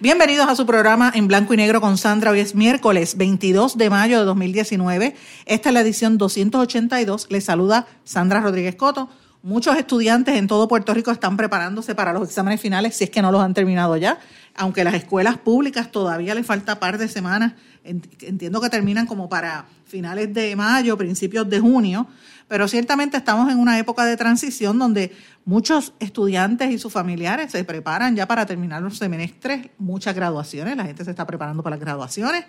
[0.00, 2.30] Bienvenidos a su programa en blanco y negro con Sandra.
[2.30, 5.16] Hoy es miércoles 22 de mayo de 2019.
[5.44, 7.26] Esta es la edición 282.
[7.30, 9.08] Les saluda Sandra Rodríguez Coto.
[9.42, 13.22] Muchos estudiantes en todo Puerto Rico están preparándose para los exámenes finales, si es que
[13.22, 14.18] no los han terminado ya,
[14.56, 17.52] aunque las escuelas públicas todavía les falta par de semanas.
[17.84, 22.08] Entiendo que terminan como para finales de mayo, principios de junio,
[22.48, 27.62] pero ciertamente estamos en una época de transición donde muchos estudiantes y sus familiares se
[27.62, 31.80] preparan ya para terminar los semestres, muchas graduaciones, la gente se está preparando para las
[31.80, 32.44] graduaciones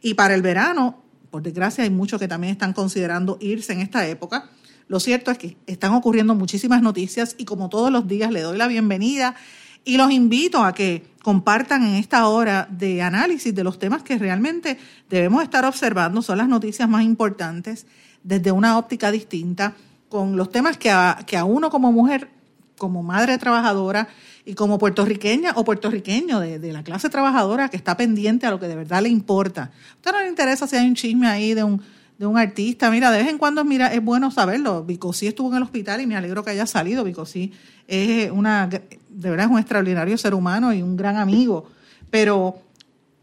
[0.00, 4.06] y para el verano, por desgracia hay muchos que también están considerando irse en esta
[4.06, 4.50] época.
[4.90, 8.58] Lo cierto es que están ocurriendo muchísimas noticias y como todos los días le doy
[8.58, 9.36] la bienvenida
[9.84, 14.18] y los invito a que compartan en esta hora de análisis de los temas que
[14.18, 17.86] realmente debemos estar observando, son las noticias más importantes
[18.24, 19.74] desde una óptica distinta,
[20.08, 22.28] con los temas que a, que a uno como mujer,
[22.76, 24.08] como madre trabajadora
[24.44, 28.66] y como puertorriqueña o puertorriqueño de, la clase trabajadora que está pendiente a lo que
[28.66, 29.70] de verdad le importa.
[29.92, 31.80] A usted no le interesa si hay un chisme ahí de un,
[32.20, 32.90] de un artista.
[32.90, 34.84] Mira, de vez en cuando mira, es bueno saberlo.
[34.84, 37.02] Vicosí estuvo en el hospital y me alegro que haya salido.
[37.02, 37.50] Vicosí
[37.88, 41.70] es una, de verdad es un extraordinario ser humano y un gran amigo.
[42.10, 42.60] Pero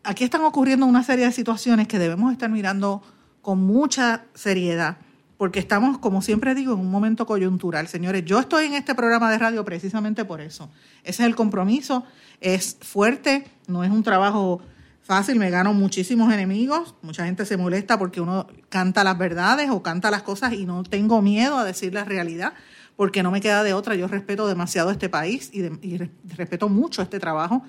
[0.04, 3.04] aquí están ocurriendo una serie de situaciones que debemos estar mirando
[3.44, 4.98] con mucha seriedad,
[5.38, 7.88] porque estamos, como siempre digo, en un momento coyuntural.
[7.88, 10.72] Señores, yo estoy en este programa de radio precisamente por eso.
[11.04, 12.04] Ese es el compromiso,
[12.42, 14.60] es fuerte, no es un trabajo
[15.08, 19.82] fácil, me gano muchísimos enemigos, mucha gente se molesta porque uno canta las verdades o
[19.82, 22.54] canta las cosas y no tengo miedo a decir la realidad,
[22.98, 25.98] porque no me queda de otra, yo respeto demasiado este país y,
[26.36, 27.64] respeto mucho este trabajo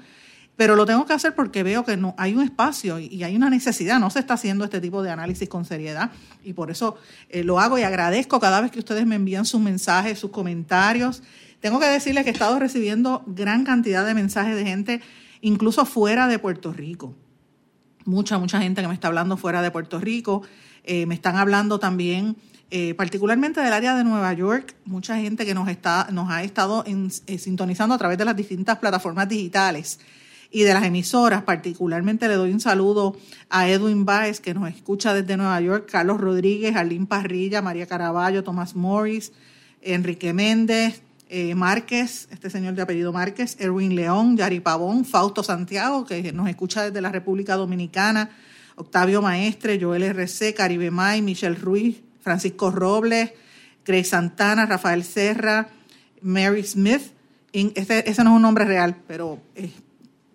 [0.57, 3.49] pero lo tengo que hacer porque veo que no hay un espacio y, hay una
[3.49, 6.11] necesidad, no se está haciendo este tipo de análisis con seriedad
[6.43, 6.97] y por eso
[7.29, 11.23] eh, lo hago y agradezco cada vez que ustedes me envían sus mensajes, sus comentarios.
[11.61, 15.01] Tengo que decirles que he estado recibiendo gran cantidad de mensajes de gente,
[15.43, 17.15] incluso fuera de Puerto Rico.
[18.09, 20.41] Mucha, mucha gente que me está hablando fuera de Puerto Rico.
[20.83, 22.37] Eh, me están hablando también,
[22.71, 26.87] eh, particularmente del área de Nueva York, mucha gente que nos, está, nos ha estado
[27.27, 30.01] sintonizando a través de las distintas plataformas digitales
[30.51, 31.43] y de las emisoras.
[31.43, 33.15] Particularmente le doy un saludo
[33.51, 38.43] a Edwin Baez, que nos escucha desde Nueva York, Carlos Rodríguez, Arlín Parrilla, María Caraballo,
[38.43, 39.33] Tomás Morris,
[39.83, 46.05] Enrique Méndez, eh, Márquez, este señor de apellido Márquez, Erwin León, Yari Pavón, Fausto Santiago,
[46.05, 48.31] que nos escucha desde la República Dominicana,
[48.77, 53.33] Octavio Maestre, Joel RC, Caribe May, Michelle Ruiz, Francisco Robles,
[53.85, 55.69] Grace Santana, Rafael Serra,
[56.23, 57.03] Mary Smith.
[57.53, 59.71] Ese, ese no es un nombre real, pero es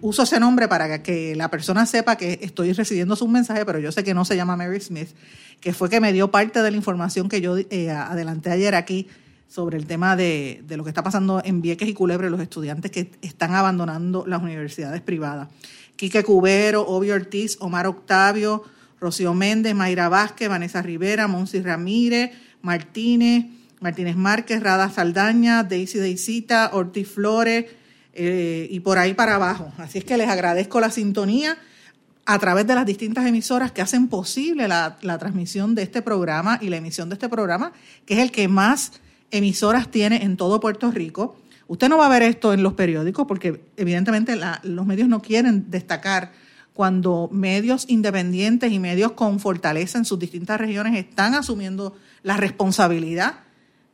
[0.01, 3.91] uso ese nombre para que la persona sepa que estoy recibiendo su mensaje, pero yo
[3.91, 5.09] sé que no se llama Mary Smith,
[5.61, 9.07] que fue que me dio parte de la información que yo eh, adelanté ayer aquí
[9.53, 13.11] sobre el tema de, lo que está pasando en Vieques y Culebre, los estudiantes que
[13.21, 15.47] están abandonando las universidades privadas.
[15.95, 18.63] Quique Cubero, Obvio Ortiz, Omar Octavio,
[18.99, 22.31] Rocío Méndez, Mayra Vázquez, Vanessa Rivera, Monsi Ramírez,
[22.63, 23.45] Martínez,
[23.79, 27.65] Martínez Márquez, Rada Saldaña, Daisy Deisita, Ortiz Flores,
[28.13, 29.71] eh, y por ahí para abajo.
[29.77, 31.59] Así es que les agradezco la sintonía
[32.25, 36.69] a través de las distintas emisoras que hacen posible la, transmisión de este programa y
[36.69, 37.71] la emisión de este programa,
[38.07, 38.93] que es el que más
[39.33, 41.35] emisoras tiene en todo Puerto Rico.
[41.67, 45.69] Usted no va a ver esto en los periódicos porque evidentemente los medios no quieren
[45.69, 46.31] destacar
[46.73, 53.39] cuando medios independientes y medios con fortaleza en sus distintas regiones están asumiendo la responsabilidad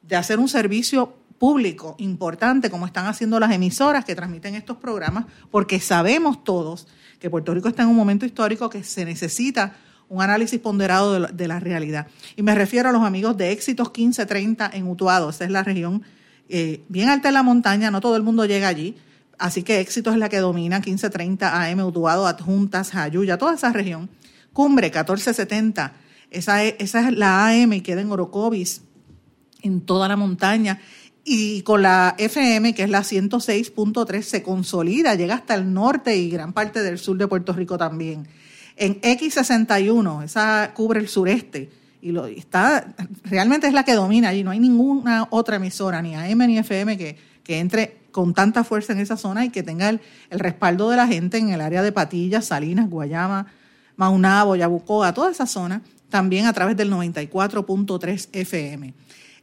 [0.02, 5.26] de hacer un servicio público importante como están haciendo las emisoras que transmiten estos programas,
[5.50, 6.88] porque sabemos todos
[7.20, 9.76] que Puerto Rico está en un momento histórico que se necesita
[10.10, 12.08] un análisis ponderado de la, realidad.
[12.36, 16.04] Y me refiero a los amigos de Éxitos 1530 en Utuado, esa es la región
[16.50, 18.98] eh, bien alta en la montaña, no todo el mundo llega allí,
[19.38, 24.10] así que Éxitos es la que domina, 1530 AM, Utuado, Adjuntas, Jayuya, toda esa región.
[24.52, 25.94] Cumbre 1470,
[26.32, 28.82] esa es, esa es la AM y queda en Orocovis,
[29.62, 30.80] en toda la montaña
[31.24, 36.32] y con la FM, que es la 106.3, se consolida, llega hasta el norte y
[36.32, 38.28] gran parte del sur de Puerto Rico también.
[38.80, 41.70] En X61, esa cubre el sureste,
[42.02, 42.96] y está
[43.26, 44.42] realmente es la que domina allí.
[44.42, 48.94] No hay ninguna otra emisora, ni AM ni FM, que, que entre con tanta fuerza
[48.94, 50.00] en esa zona y que tenga el,
[50.32, 53.48] respaldo de la gente en el área de Patillas, Salinas, Guayama,
[53.98, 58.94] Maunabo, Yabucoa, toda esa zona, también a través del 94.3 FM.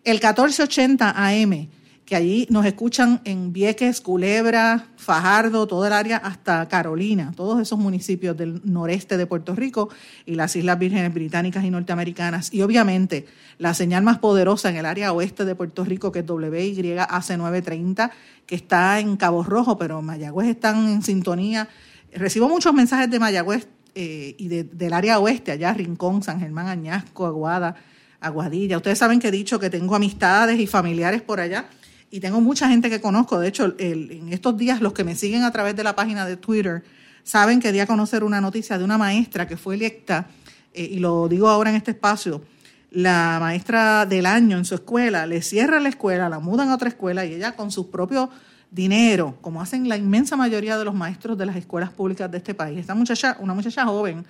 [0.03, 1.69] El 1480 AM
[2.07, 7.81] que allí nos escuchan en Vieques, Culebra, Fajardo, todo el área hasta Carolina, todos esos
[7.81, 9.91] municipios del noreste de Puerto Rico
[10.25, 12.55] y las Islas Vírgenes Británicas y Norteamericanas.
[12.55, 13.27] Y obviamente
[13.59, 18.13] la señal más poderosa en el área oeste de Puerto Rico, que es WYAC930,
[18.47, 21.69] que está en Cabo Rojo, pero Mayagüez están en sintonía.
[22.13, 23.67] Recibo muchos mensajes de Mayagüez
[23.97, 27.75] eh, y del área oeste, allá Rincón, San Germán, Añasco, Aguada,
[28.21, 28.77] Aguadilla.
[28.77, 31.69] Ustedes saben que he dicho que tengo amistades y familiares por allá
[32.11, 33.39] y tengo mucha gente que conozco.
[33.39, 36.37] De hecho, en estos días los que me siguen a través de la página de
[36.37, 36.85] Twitter
[37.25, 40.29] saben que di a conocer una noticia de una maestra que fue electa,
[40.73, 42.43] eh, y lo digo ahora en este espacio,
[42.91, 46.89] la maestra del año en su escuela, le cierra la escuela, la mudan a otra
[46.89, 48.31] escuela y ella con su propio
[48.71, 52.55] dinero, como hacen la inmensa mayoría de los maestros de las escuelas públicas de este
[52.55, 52.79] país.
[52.79, 54.25] Esta muchacha, una muchacha joven,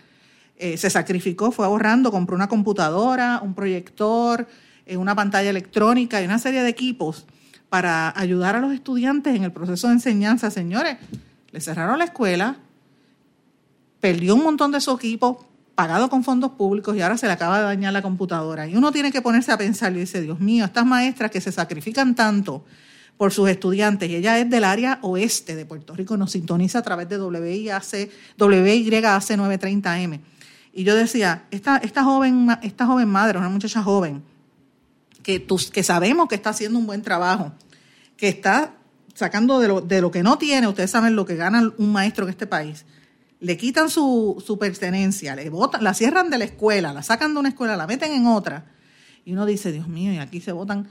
[0.57, 4.49] eh, se sacrificó, fue ahorrando, compró una computadora, un proyector,
[4.87, 7.27] eh, una pantalla electrónica y una serie de equipos
[7.77, 10.51] para ayudar a los estudiantes en el proceso de enseñanza.
[10.51, 10.97] Señores,
[11.51, 12.57] le cerraron la escuela,
[14.01, 17.59] perdió un montón de su equipo pagado con fondos públicos y ahora se le acaba
[17.59, 18.67] de dañar la computadora.
[18.67, 21.53] Y uno tiene que ponerse a pensar y dice, Dios mío, estas maestras que se
[21.53, 22.65] sacrifican tanto
[23.19, 26.83] por sus estudiantes, y ella es del área oeste de Puerto Rico, nos sintoniza a
[26.83, 28.09] través de WIAC,
[28.39, 30.21] WYAC 930M.
[30.73, 34.23] Y yo decía, esta, esta, joven, esta joven madre, una muchacha joven,
[35.27, 37.53] que, que sabemos que está haciendo un buen trabajo,
[38.17, 38.75] que está
[39.15, 42.25] sacando de lo, de lo que no tiene, ustedes saben lo que gana un maestro
[42.25, 42.85] en este país,
[43.41, 47.41] le quitan su, su pertenencia, le botan, la cierran de la escuela, la sacan de
[47.41, 48.67] una escuela, la meten en otra,
[49.25, 50.89] y uno dice, Dios mío, y aquí se votan,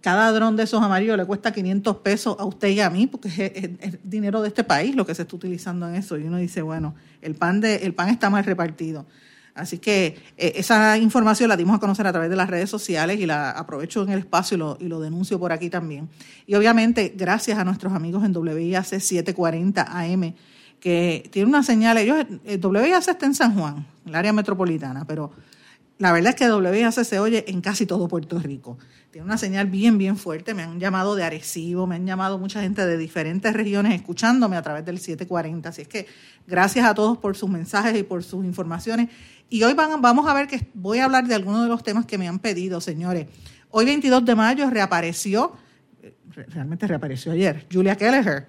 [0.00, 3.78] cada dron de esos amarillos le cuesta 500 pesos a usted y a mí, porque
[3.80, 6.62] es, dinero de este país lo que se está utilizando en eso, y uno dice,
[6.62, 9.06] bueno, el pan, de, el pan está mal repartido.
[9.54, 13.20] Así que eh, esa información la dimos a conocer a través de las redes sociales
[13.20, 16.08] y la aprovecho en el espacio y lo, y lo denuncio por aquí también.
[16.46, 20.34] Y obviamente, gracias a nuestros amigos en WIAC 740 AM,
[20.80, 25.04] que tiene una señal, ellos, el eh, WIAC está en San Juan, el área metropolitana,
[25.06, 25.30] pero
[26.02, 28.76] la verdad es que WIAC se oye en casi todo Puerto Rico.
[29.12, 30.52] Tiene una señal bien, bien fuerte.
[30.52, 34.62] Me han llamado de Arecibo, me han llamado mucha gente de diferentes regiones escuchándome a
[34.62, 35.68] través del 740.
[35.68, 36.08] Así es que
[36.44, 39.10] gracias a todos por sus mensajes y por sus informaciones.
[39.48, 42.18] Y hoy vamos a ver que voy a hablar de algunos de los temas que
[42.18, 43.28] me han pedido, señores.
[43.70, 45.52] Hoy 22 de mayo reapareció,
[46.48, 48.48] realmente reapareció ayer, Julia Kelleher.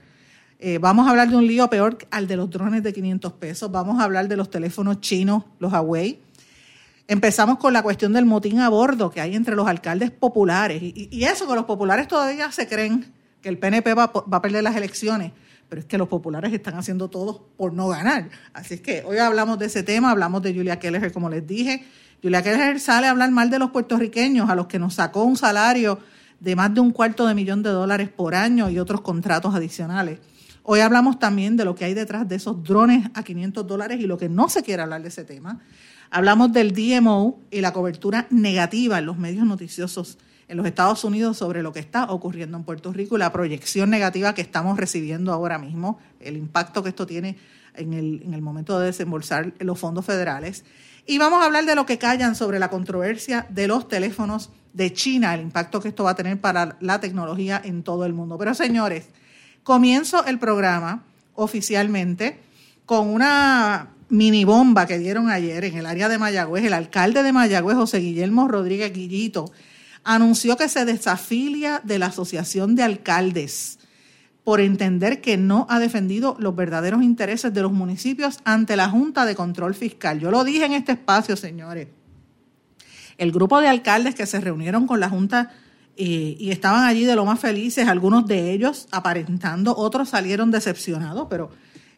[0.58, 3.72] Eh, vamos a hablar de un lío peor al de los drones de 500 pesos.
[3.72, 6.23] Vamos a hablar de los teléfonos chinos, los Huawei.
[7.08, 10.82] Empezamos con la cuestión del motín a bordo que hay entre los alcaldes populares.
[10.82, 14.64] Y, eso, que los populares todavía se creen que el PNP va, va a perder
[14.64, 15.32] las elecciones
[15.74, 18.30] pero es que los populares están haciendo todo por no ganar.
[18.54, 21.84] Así es que hoy hablamos de ese tema, hablamos de Julia Keller, como les dije.
[22.22, 25.36] Julia Keller sale a hablar mal de los puertorriqueños, a los que nos sacó un
[25.36, 25.98] salario
[26.40, 30.20] de más de un cuarto de millón de dólares por año y otros contratos adicionales.
[30.62, 34.06] Hoy hablamos también de lo que hay detrás de esos drones a 500 dólares y
[34.06, 35.60] lo que no se quiere hablar de ese tema.
[36.15, 41.38] Hablamos del DMO y la cobertura negativa en los medios noticiosos en los Estados Unidos
[41.38, 45.34] sobre lo que está ocurriendo en Puerto Rico y la proyección negativa que estamos recibiendo
[45.34, 47.36] ahora mismo, el impacto que esto tiene
[47.74, 50.65] en el, en el momento de desembolsar los fondos federales.
[51.08, 54.93] Y vamos a hablar de lo que callan sobre la controversia de los teléfonos de
[54.93, 58.38] China, el impacto que esto va a tener para la tecnología en todo el mundo.
[58.38, 59.08] Pero señores,
[59.63, 61.01] comienzo el programa
[61.34, 62.39] oficialmente
[62.86, 66.63] con una mini bomba que dieron ayer en el área de Mayagüez.
[66.63, 69.51] El alcalde de Mayagüez, José Guillermo Rodríguez Guillito,
[70.03, 73.79] anunció que se desafilia de la Asociación de Alcaldes
[74.43, 79.25] por entender que no ha defendido los verdaderos intereses de los municipios ante la Junta
[79.25, 80.20] de Control Fiscal.
[80.20, 81.88] Yo lo dije en este espacio, señores.
[83.17, 85.51] El grupo de alcaldes que se reunieron con la Junta
[85.98, 91.25] eh, y estaban allí de lo más felices, algunos de ellos aparentando, otros salieron decepcionados,
[91.32, 91.50] pero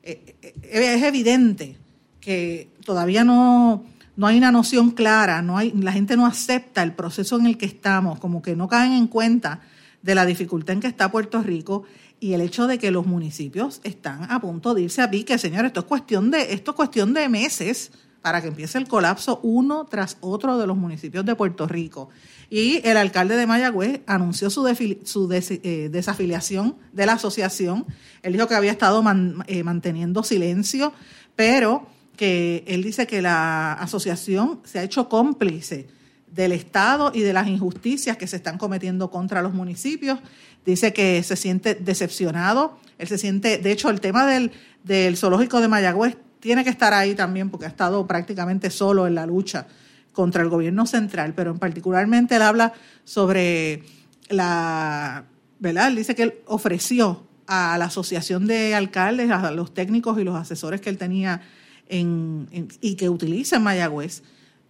[0.01, 1.77] eh, eh, es evidente
[2.25, 3.83] que todavía no,
[4.15, 7.55] no hay una noción clara, no hay, la gente no acepta el proceso en el
[7.55, 9.61] que estamos, como que no caen en cuenta
[10.01, 11.83] de la dificultad en que está Puerto Rico
[12.19, 15.65] y el hecho de que los municipios están a punto de irse a pique, señor,
[15.65, 17.91] esto es cuestión de, esto es cuestión de meses
[18.23, 22.09] para que empiece el colapso uno tras otro de los municipios de Puerto Rico.
[22.49, 24.67] Y el alcalde de Mayagüez anunció su,
[25.03, 27.85] su eh, desafiliación de la asociación.
[28.23, 29.03] Él dijo que había estado
[29.45, 30.91] eh, manteniendo silencio,
[31.35, 35.87] pero que él dice que la asociación se ha hecho cómplice
[36.31, 40.19] del Estado y de las injusticias que se están cometiendo contra los municipios.
[40.65, 42.79] Dice que se siente decepcionado.
[42.97, 44.51] Él se siente, de hecho, el tema del,
[44.83, 49.15] del zoológico de Mayagüez tiene que estar ahí también porque ha estado prácticamente solo en
[49.15, 49.67] la lucha
[50.11, 53.83] contra el gobierno central, pero en particularmente él habla sobre
[54.29, 55.25] la,
[55.59, 55.87] ¿verdad?
[55.87, 60.35] Él dice que él ofreció a la asociación de alcaldes, a los técnicos y los
[60.35, 61.41] asesores que él tenía
[61.89, 64.23] y que utiliza Mayagüez,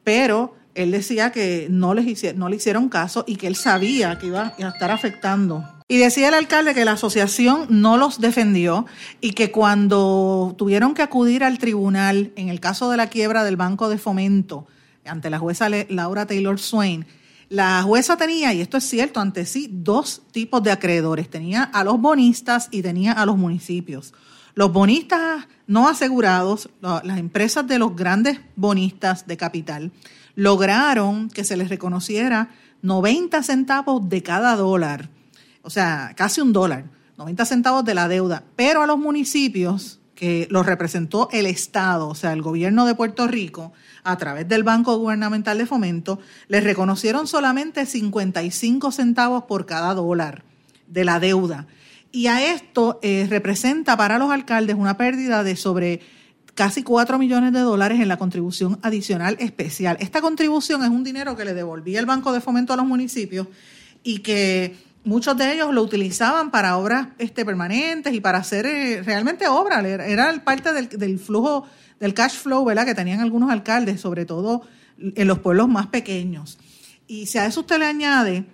[0.04, 4.28] pero él decía que no, les no le hicieron caso y que él sabía que
[4.28, 5.64] iba a estar afectando.
[5.88, 8.86] Y decía el alcalde que la asociación no los defendió
[9.22, 13.56] y que cuando tuvieron que acudir al tribunal en el caso de la quiebra del
[13.56, 14.68] Banco de Fomento
[15.06, 17.06] ante la jueza Laura Taylor Swain,
[17.50, 21.30] la jueza tenía, y esto es cierto, ante sí dos tipos de acreedores.
[21.30, 24.14] Tenía a los bonistas y tenía a los municipios.
[24.56, 29.92] Los bonistas no asegurados, las empresas de los grandes bonistas de capital,
[30.36, 32.50] lograron que se les reconociera
[32.82, 35.10] 90 centavos de cada dólar,
[35.62, 36.86] o sea, casi un dólar,
[37.18, 42.16] 90 centavos de la deuda, pero a los municipios que los representó el Estado, o
[42.16, 47.28] sea, el gobierno de Puerto Rico, a través del Banco Gubernamental de Fomento, les reconocieron
[47.28, 50.44] solamente 55 centavos por cada dólar
[50.88, 51.68] de la deuda.
[52.16, 56.00] Y a esto eh, representa para los alcaldes una pérdida de sobre
[56.54, 59.98] casi 4 millones de dólares en la contribución adicional especial.
[60.00, 63.48] Esta contribución es un dinero que le devolvía el Banco de Fomento a los municipios
[64.02, 69.04] y que muchos de ellos lo utilizaban para obras este, permanentes y para hacer eh,
[69.04, 69.84] realmente obras.
[69.84, 71.68] Era parte del, del flujo
[72.00, 72.86] del cash flow, ¿verdad?
[72.86, 74.62] Que tenían algunos alcaldes, sobre todo
[74.98, 76.60] en los pueblos más pequeños.
[77.08, 78.46] Y si a eso usted le añade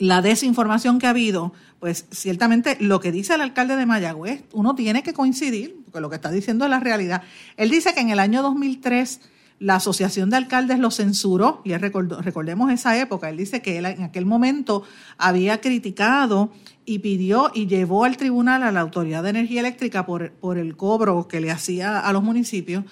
[0.00, 4.74] la desinformación que ha habido, pues ciertamente lo que dice el alcalde de Mayagüez, uno
[4.74, 7.22] tiene que coincidir, porque lo que está diciendo es la realidad.
[7.58, 9.20] Él dice que en el año 2003
[9.58, 14.02] la Asociación de Alcaldes lo censuró, y recordemos esa época, él dice que él en
[14.02, 14.84] aquel momento
[15.18, 16.50] había criticado
[16.86, 20.78] y pidió y llevó al tribunal a la Autoridad de Energía Eléctrica por, por el
[20.78, 22.84] cobro que le hacía a los municipios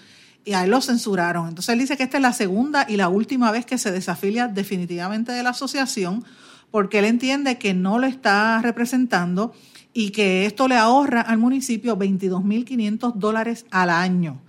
[0.45, 1.49] y a él lo censuraron.
[1.49, 4.47] Entonces él dice que esta es la segunda y la última vez que se desafilia
[4.47, 6.23] definitivamente de la asociación
[6.71, 9.53] porque él entiende que no lo está representando
[9.93, 14.41] y que esto le ahorra al municipio 22.500 dólares al año.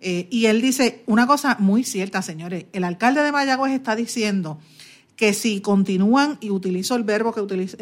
[0.00, 2.66] Eh, y él dice una cosa muy cierta, señores.
[2.72, 4.58] El alcalde de Mayagüez está diciendo
[5.16, 7.76] que si continúan, y utilizo el verbo que utiliza,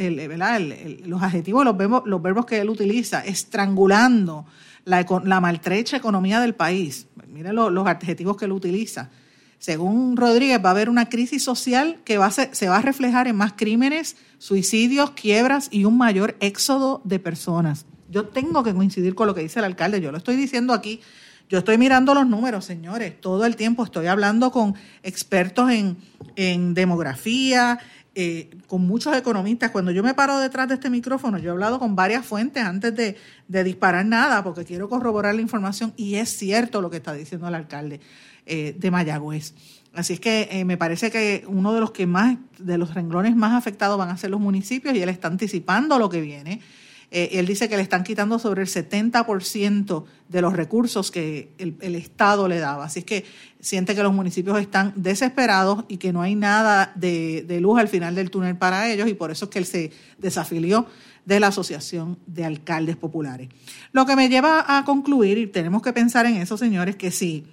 [1.04, 4.44] los adjetivos, los verbos, los verbos que él utiliza, estrangulando
[4.84, 7.06] la, la maltrecha economía del país.
[7.28, 9.10] Miren los adjetivos que él utiliza.
[9.58, 13.26] Según Rodríguez, va a haber una crisis social que va a se va a reflejar
[13.26, 17.86] en más crímenes, suicidios, quiebras y un mayor éxodo de personas.
[18.10, 20.00] Yo tengo que coincidir con lo que dice el alcalde.
[20.00, 21.00] Yo lo estoy diciendo aquí
[21.48, 27.78] yo estoy mirando los números, señores, todo el tiempo estoy hablando con expertos en, demografía,
[28.14, 29.70] eh, con muchos economistas.
[29.70, 32.94] Cuando yo me paro detrás de este micrófono, yo he hablado con varias fuentes antes
[32.94, 33.16] de,
[33.64, 37.54] disparar nada, porque quiero corroborar la información y es cierto lo que está diciendo el
[37.54, 38.00] alcalde
[38.46, 39.54] eh, de Mayagüez.
[39.94, 43.36] Así es que eh, me parece que uno de los que más, de los renglones
[43.36, 46.60] más afectados van a ser los municipios y él está anticipando lo que viene.
[47.10, 51.94] Eh, él dice que le están quitando sobre el 70% de los recursos que el,
[51.94, 52.84] Estado le daba.
[52.84, 53.24] Así que
[53.60, 58.14] siente que los municipios están desesperados y que no hay nada de, luz al final
[58.14, 60.86] del túnel para ellos y por eso es que él se desafilió
[61.24, 63.48] de la Asociación de Alcaldes Populares.
[63.92, 67.44] Lo que me lleva a concluir, y tenemos que pensar en eso, señores, que si,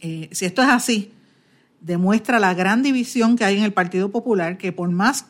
[0.00, 1.12] eh, si esto es así,
[1.82, 5.26] demuestra la gran división que hay en el Partido Popular, que por más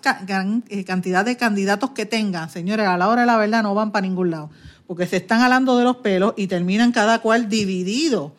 [0.68, 3.90] eh, cantidad de candidatos que tengan, señores, a la hora de la verdad no van
[3.90, 4.50] para ningún lado,
[4.86, 8.34] porque se están alando de los pelos y terminan cada cual dividido,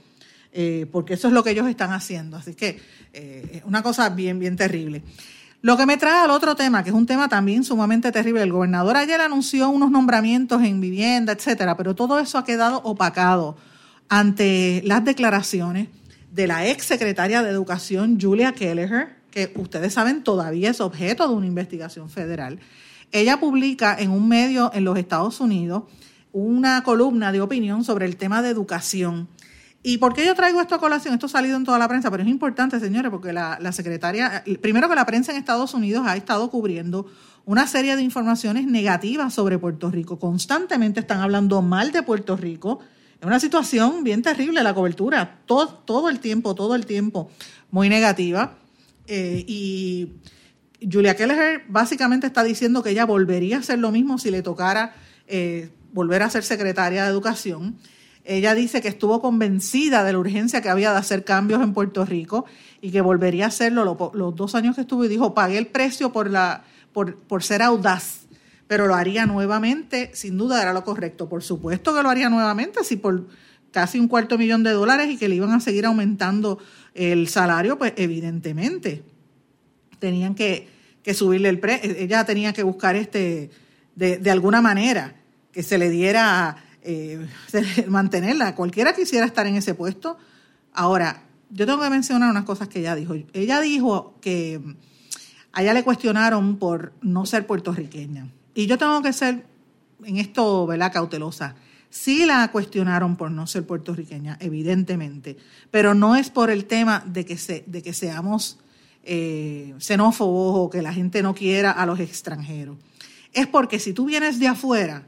[0.51, 2.37] eh, porque eso es lo que ellos están haciendo.
[2.37, 2.79] Así que
[3.13, 5.01] eh, una cosa bien, bien terrible.
[5.61, 8.43] Lo que me trae al otro tema, que es un tema también sumamente terrible.
[8.43, 13.55] El gobernador ayer anunció unos nombramientos en vivienda, etcétera, pero todo eso ha quedado opacado
[14.09, 15.87] ante las declaraciones
[16.33, 21.35] de la ex secretaria de Educación Julia Kelleher, que ustedes saben todavía es objeto de
[21.35, 22.59] una investigación federal.
[23.11, 25.83] Ella publica en un medio en los Estados Unidos
[26.31, 29.27] una columna de opinión sobre el tema de educación.
[29.83, 31.13] ¿Y por qué yo traigo esto a colación?
[31.13, 34.43] Esto ha salido en toda la prensa, pero es importante, señores, porque la, la secretaria,
[34.59, 37.05] primero que la prensa en Estados Unidos ha estado cubriendo
[37.45, 40.17] una serie de informaciones negativas sobre Puerto Rico.
[40.17, 42.79] Constantemente están hablando mal de Puerto Rico,
[43.25, 47.29] una situación bien terrible la cobertura, todo, todo el tiempo, todo el tiempo,
[47.71, 48.55] muy negativa.
[49.07, 50.09] Eh, y
[50.91, 54.95] Julia Keller básicamente está diciendo que ella volvería a hacer lo mismo si le tocara
[55.27, 57.77] eh, volver a ser secretaria de Educación.
[58.25, 62.05] Ella dice que estuvo convencida de la urgencia que había de hacer cambios en Puerto
[62.05, 62.45] Rico
[62.81, 66.13] y que volvería a hacerlo los, dos años que estuvo y dijo, pagué el precio
[66.13, 66.63] por, la,
[66.93, 68.22] por, por ser audaz
[68.67, 71.29] pero lo haría nuevamente, sin duda era lo correcto.
[71.29, 73.27] Por supuesto que lo haría nuevamente, si por
[73.71, 76.59] casi un cuarto millón de dólares y que le iban a seguir aumentando
[76.93, 79.03] el salario, pues evidentemente
[79.99, 80.67] tenían que,
[81.13, 83.49] subirle el precio, ella tenía que buscar este,
[83.95, 85.15] de, alguna manera
[85.51, 87.25] que se le diera, eh,
[87.87, 90.17] mantenerla, cualquiera quisiera estar en ese puesto.
[90.73, 93.15] Ahora, yo tengo que mencionar unas cosas que ella dijo.
[93.33, 94.59] Ella dijo que
[95.51, 98.27] a ella le cuestionaron por no ser puertorriqueña.
[98.53, 99.45] Y yo tengo que ser
[100.03, 101.55] en esto, ¿verdad?, cautelosa.
[101.89, 105.37] Sí la cuestionaron por no ser puertorriqueña, evidentemente,
[105.69, 108.59] pero no es por el tema de que, se, de que seamos
[109.03, 112.77] eh, xenófobos o que la gente no quiera a los extranjeros.
[113.31, 115.03] Es porque si tú vienes de afuera,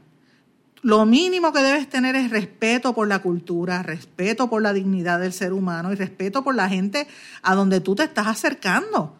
[0.82, 5.32] lo mínimo que debes tener es respeto por la cultura, respeto por la dignidad del
[5.32, 7.08] ser humano y respeto por la gente
[7.42, 9.16] a donde tú te estás acercando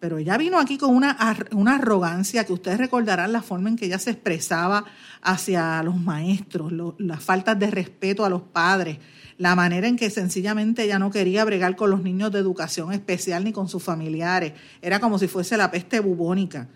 [0.00, 3.84] pero ella vino aquí con una, una arrogancia que ustedes recordarán la forma en que
[3.84, 4.86] ella se expresaba
[5.20, 8.98] hacia los maestros, las faltas de respeto a los padres,
[9.36, 13.44] la manera en que sencillamente ella no quería bregar con los niños de educación especial
[13.44, 14.54] ni con sus familiares.
[14.80, 16.66] Era como si fuese la peste bubónica.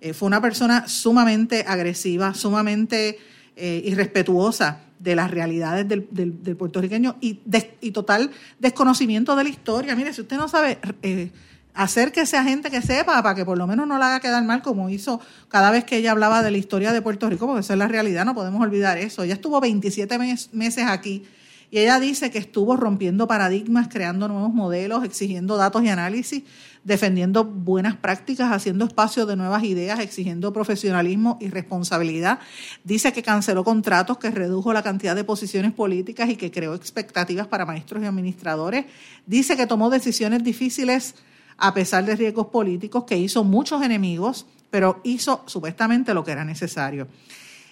[0.00, 3.18] Eh, fue una persona sumamente agresiva, sumamente
[3.56, 7.40] eh, irrespetuosa de las realidades del, puertorriqueño y,
[7.80, 9.94] y, total desconocimiento de la historia.
[9.94, 10.78] Mire, si usted no sabe...
[11.02, 11.30] Eh,
[11.74, 14.44] hacer que sea gente que sepa para que por lo menos no la haga quedar
[14.44, 17.60] mal como hizo cada vez que ella hablaba de la historia de Puerto Rico, porque
[17.60, 19.22] esa es la realidad, no podemos olvidar eso.
[19.22, 20.18] Ella estuvo 27
[20.52, 21.24] meses aquí
[21.70, 26.42] y ella dice que estuvo rompiendo paradigmas, creando nuevos modelos, exigiendo datos y análisis,
[26.82, 32.40] defendiendo buenas prácticas, haciendo espacio de nuevas ideas, exigiendo profesionalismo y responsabilidad.
[32.82, 37.46] Dice que canceló contratos, que redujo la cantidad de posiciones políticas y que creó expectativas
[37.46, 38.86] para maestros y administradores.
[39.26, 41.14] Dice que tomó decisiones difíciles
[41.60, 46.44] a pesar de riesgos políticos, que hizo muchos enemigos, pero hizo supuestamente lo que era
[46.44, 47.06] necesario.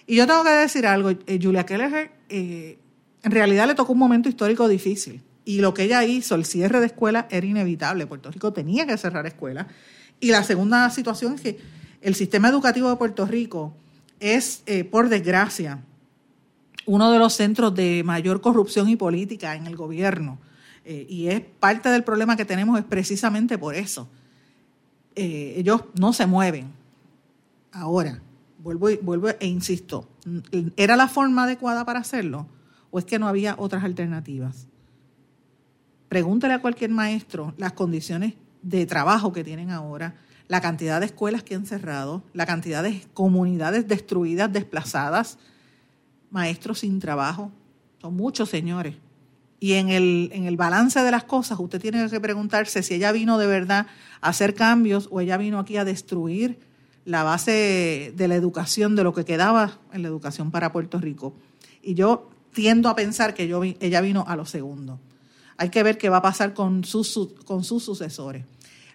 [0.05, 2.79] Y yo tengo que decir algo, eh, Julia Keller eh,
[3.23, 5.21] en realidad le tocó un momento histórico difícil.
[5.43, 8.05] Y lo que ella hizo, el cierre de escuelas, era inevitable.
[8.05, 9.67] Puerto Rico tenía que cerrar escuelas.
[10.19, 11.59] Y la segunda situación es que
[12.01, 13.73] el sistema educativo de Puerto Rico
[14.19, 15.79] es, eh, por desgracia,
[16.85, 20.39] uno de los centros de mayor corrupción y política en el gobierno.
[20.91, 24.09] Eh, y es parte del problema que tenemos es precisamente por eso.
[25.15, 26.65] Eh, ellos no se mueven.
[27.71, 28.19] Ahora,
[28.57, 30.09] vuelvo, vuelvo e insisto,
[30.75, 32.47] ¿era la forma adecuada para hacerlo
[32.89, 34.65] o es que no había otras alternativas?
[36.07, 40.15] Pregúntale a cualquier maestro las condiciones de trabajo que tienen ahora,
[40.47, 45.37] la cantidad de escuelas que han cerrado, la cantidad de comunidades destruidas, desplazadas,
[46.31, 47.51] maestros sin trabajo.
[48.01, 48.95] Son muchos, señores.
[49.59, 53.11] Y en el, en el balance de las cosas, usted tiene que preguntarse si ella
[53.11, 53.87] vino de verdad
[54.21, 56.59] a hacer cambios o ella vino aquí a destruir
[57.05, 61.33] la base de la educación, de lo que quedaba en la educación para Puerto Rico.
[61.81, 63.43] Y yo tiendo a pensar que
[63.79, 64.99] ella vino a lo segundo.
[65.57, 68.45] Hay que ver qué va a pasar con sus, con sus sucesores.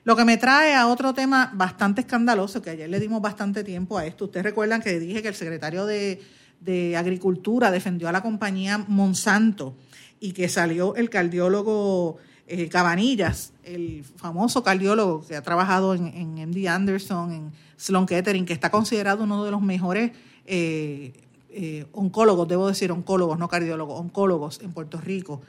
[0.04, 3.98] Lo que me trae a otro tema bastante escandaloso, que ayer le dimos bastante tiempo
[3.98, 4.26] a esto.
[4.26, 6.22] Ustedes recuerdan que dije que el secretario de,
[6.60, 9.76] de Agricultura defendió a la compañía Monsanto
[10.24, 16.48] y que salió el cardiólogo eh, Cabanillas, el famoso cardiólogo que ha trabajado en, en,
[16.48, 20.12] MD Anderson, en Sloan Kettering, que está considerado uno de los mejores
[20.46, 21.12] eh,
[21.50, 25.42] eh, oncólogos, debo decir oncólogos, no cardiólogos, oncólogos en Puerto Rico.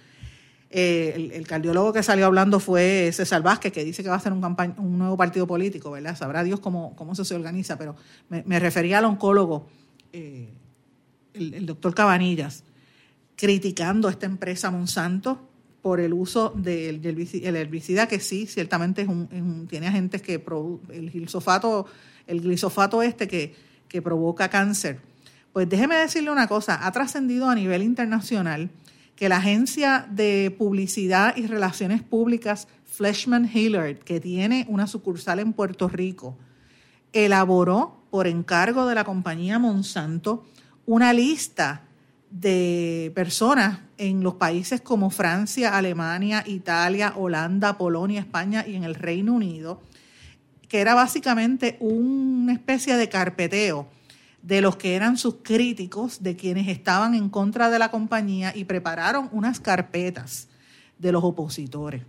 [0.69, 4.43] El, cardiólogo que salió hablando fue César Vázquez, que dice que va a hacer un,
[4.43, 6.17] un nuevo partido político, ¿verdad?
[6.17, 7.95] Sabrá Dios cómo, cómo eso se organiza, pero
[8.27, 9.67] me, refería al oncólogo,
[10.11, 10.49] el,
[11.33, 12.65] el doctor Cabanillas
[13.35, 15.49] criticando a esta empresa Monsanto
[15.81, 20.43] por el uso del, herbicida que sí, ciertamente es un, tiene agentes que
[20.89, 21.85] el glisofato,
[22.25, 23.53] el glisofato este que,
[23.87, 24.99] que provoca cáncer.
[25.53, 28.71] Pues déjeme decirle una cosa, ha trascendido a nivel internacional
[29.15, 35.53] que la agencia de publicidad y relaciones públicas Fleshman Hillard, que tiene una sucursal en
[35.53, 36.37] Puerto Rico,
[37.13, 40.45] elaboró por encargo de la compañía Monsanto
[40.85, 41.84] una lista
[42.39, 48.95] de personas en los países como Francia, Alemania, Italia, Holanda, Polonia, España y en el
[48.95, 49.81] Reino Unido,
[50.67, 53.87] que era básicamente una especie de carpeteo
[54.41, 58.65] de los que eran sus críticos, de quienes estaban en contra de la compañía y
[58.65, 60.49] prepararon unas carpetas
[60.99, 62.03] de los opositores.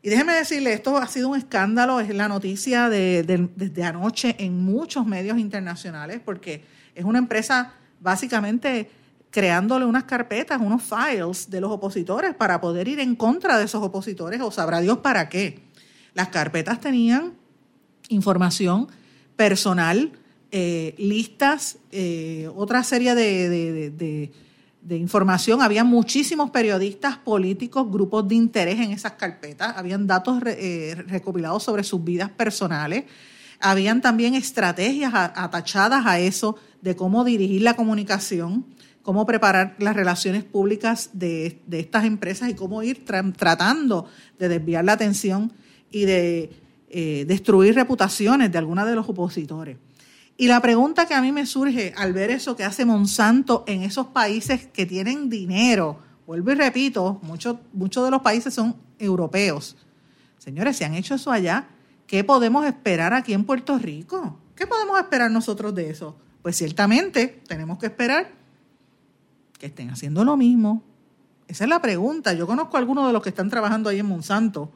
[0.00, 3.22] Y déjeme decirle, esto ha sido un escándalo, es la noticia de,
[3.54, 6.64] desde anoche en muchos medios internacionales, porque
[6.94, 8.90] es una empresa básicamente
[9.30, 13.82] creándole unas carpetas, unos files de los opositores para poder ir en contra de esos
[13.82, 15.60] opositores o sabrá Dios para qué.
[16.14, 17.34] Las carpetas tenían
[18.08, 18.88] información
[19.36, 20.12] personal,
[20.50, 24.32] eh, listas, eh, otra serie de,
[24.90, 25.60] información.
[25.60, 29.76] Había muchísimos periodistas políticos, grupos de interés en esas carpetas.
[29.76, 33.04] Habían datos eh, recopilados sobre sus vidas personales.
[33.60, 38.64] Habían también estrategias atachadas a eso de cómo dirigir la comunicación
[39.08, 44.04] cómo preparar las relaciones públicas de, estas empresas y cómo ir tratando
[44.38, 45.50] de desviar la atención
[45.90, 46.50] y de
[46.90, 49.78] eh, destruir reputaciones de algunos de los opositores.
[50.36, 53.82] Y la pregunta que a mí me surge al ver eso que hace Monsanto en
[53.82, 59.78] esos países que tienen dinero, vuelvo y repito, muchos, muchos de los países son europeos.
[60.36, 61.66] Señores, si han hecho eso allá,
[62.06, 64.38] ¿qué podemos esperar aquí en Puerto Rico?
[64.54, 66.14] ¿Qué podemos esperar nosotros de eso?
[66.42, 68.36] Pues ciertamente tenemos que esperar
[69.58, 70.82] que estén haciendo lo mismo.
[71.46, 72.32] Esa es la pregunta.
[72.32, 74.72] Yo conozco a algunos de los que están trabajando ahí en Monsanto.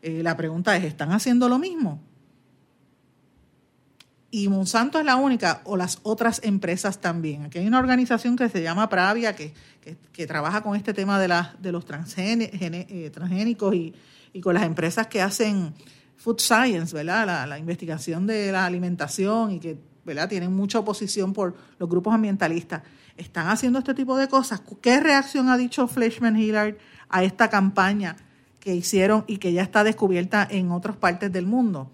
[0.00, 2.00] Eh, la pregunta es, ¿están haciendo lo mismo?
[4.30, 7.44] Y Monsanto es la única o las otras empresas también.
[7.44, 9.52] Aquí hay una organización que se llama Pravia que,
[10.12, 13.92] que, trabaja con este tema de, la, de los eh, transgénicos y,
[14.32, 15.74] y, con las empresas que hacen
[16.16, 17.26] food science, ¿verdad?
[17.26, 20.28] La, la investigación de la alimentación y que ¿verdad?
[20.28, 22.82] tienen mucha oposición por los grupos ambientalistas
[23.16, 24.62] están haciendo este tipo de cosas.
[24.80, 26.76] ¿Qué reacción ha dicho Fleshman Hillard
[27.08, 28.16] a esta campaña
[28.60, 31.90] que hicieron y que ya está descubierta en otras partes del mundo?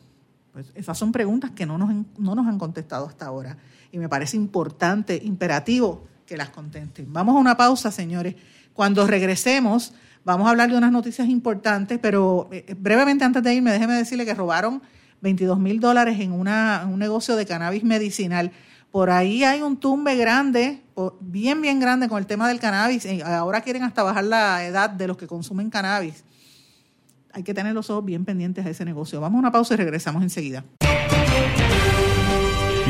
[0.52, 3.56] Pues esas son preguntas que no nos, no nos han contestado hasta ahora.
[3.92, 7.12] Y me parece importante, imperativo que las contesten.
[7.12, 8.34] Vamos a una pausa, señores.
[8.74, 13.72] Cuando regresemos, vamos a hablar de unas noticias importantes, pero eh, brevemente antes de irme,
[13.72, 14.82] déjeme decirle que robaron
[15.20, 18.52] 22 mil dólares en, en un negocio de cannabis medicinal.
[18.90, 20.82] Por ahí hay un tumbe grande,
[21.20, 23.06] bien, bien grande con el tema del cannabis.
[23.24, 26.24] Ahora quieren hasta bajar la edad de los que consumen cannabis.
[27.32, 29.20] Hay que tener los ojos bien pendientes a ese negocio.
[29.20, 30.64] Vamos a una pausa y regresamos enseguida.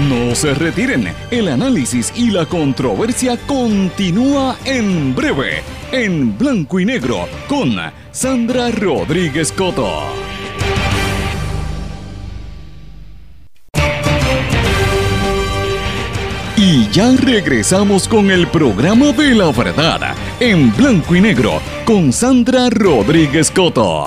[0.09, 7.27] No se retiren, el análisis y la controversia continúa en breve, en blanco y negro,
[7.49, 7.75] con
[8.13, 10.28] Sandra Rodríguez Coto.
[16.61, 22.69] Y ya regresamos con el programa de la verdad, en blanco y negro, con Sandra
[22.69, 24.05] Rodríguez Coto.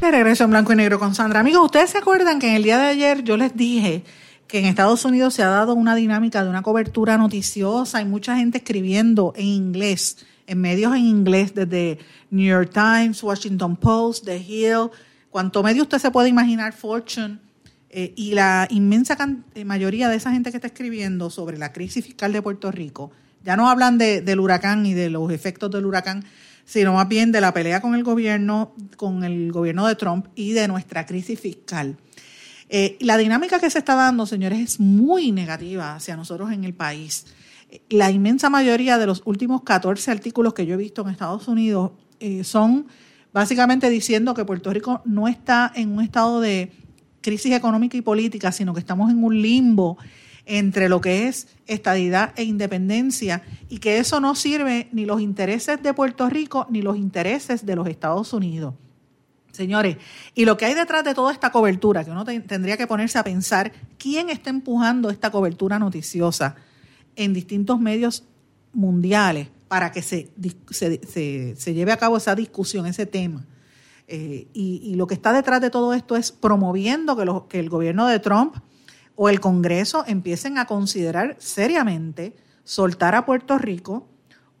[0.00, 1.40] De regreso en blanco y negro con Sandra.
[1.40, 4.02] Amigos, ¿ustedes se acuerdan que en el día de ayer yo les dije
[4.46, 7.98] que en Estados Unidos se ha dado una dinámica de una cobertura noticiosa?
[7.98, 11.98] Hay mucha gente escribiendo en inglés, en medios en inglés, desde
[12.30, 14.88] New York Times, Washington Post, The Hill,
[15.28, 17.46] cuanto medio usted se puede imaginar, Fortune
[17.90, 19.16] eh, y la inmensa
[19.54, 23.10] eh, mayoría de esa gente que está escribiendo sobre la crisis fiscal de Puerto Rico,
[23.44, 26.24] ya no hablan del huracán y de los efectos del huracán,
[26.66, 30.52] sino más bien de la pelea con el gobierno, con el gobierno de Trump y
[30.52, 31.96] de nuestra crisis fiscal.
[32.68, 36.74] Eh, la dinámica que se está dando, señores, es muy negativa hacia nosotros en el
[36.74, 37.24] país.
[37.88, 41.92] La inmensa mayoría de los últimos 14 artículos que yo he visto en Estados Unidos
[42.42, 42.86] son
[43.32, 46.72] básicamente diciendo que Puerto Rico no está en un estado de
[47.28, 49.98] crisis económica y política, sino que estamos en un limbo
[50.46, 55.82] entre lo que es estadidad e independencia y que eso no sirve ni los intereses
[55.82, 58.74] de Puerto Rico ni los intereses de los Estados Unidos.
[59.52, 59.98] Señores,
[60.34, 63.24] y lo que hay detrás de toda esta cobertura, que uno tendría que ponerse a
[63.24, 66.56] pensar quién está empujando esta cobertura noticiosa
[67.14, 68.24] en distintos medios
[68.72, 70.30] mundiales para que se,
[70.70, 73.44] se, se lleve a cabo esa discusión, ese tema.
[74.10, 77.14] Eh, y, lo que está detrás de todo esto es promoviendo
[77.46, 78.56] que, el gobierno de Trump
[79.16, 84.08] o el Congreso empiecen a considerar seriamente soltar a Puerto Rico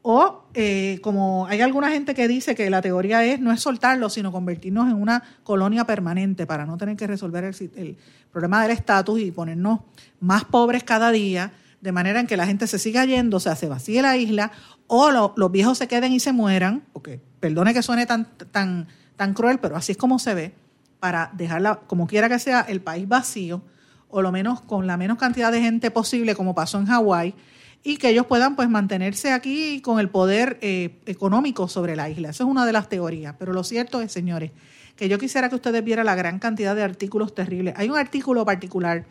[0.02, 4.10] o eh, como hay alguna gente que dice que la teoría es no es soltarlo,
[4.10, 7.96] sino convertirnos en una colonia permanente para no tener que resolver el,
[8.30, 9.80] problema del estatus y ponernos
[10.20, 13.56] más pobres cada día, de manera en que la gente se siga yendo, o sea,
[13.56, 14.52] se vacíe la isla,
[14.86, 19.34] o los viejos se queden y se mueran, porque perdone que suene tan, tan tan
[19.34, 20.54] cruel, pero así es como se ve,
[21.00, 23.62] para dejarla, como quiera que sea, el país vacío,
[24.08, 27.34] o lo menos con la menos cantidad de gente posible, como pasó en Hawái,
[27.82, 32.30] y que ellos puedan pues mantenerse aquí con el poder eh, económico sobre la isla.
[32.30, 33.34] Esa es una de las teorías.
[33.38, 34.50] Pero lo cierto es, señores,
[34.96, 37.74] que yo quisiera que ustedes vieran la gran cantidad de artículos terribles.
[37.76, 39.04] Hay un artículo particular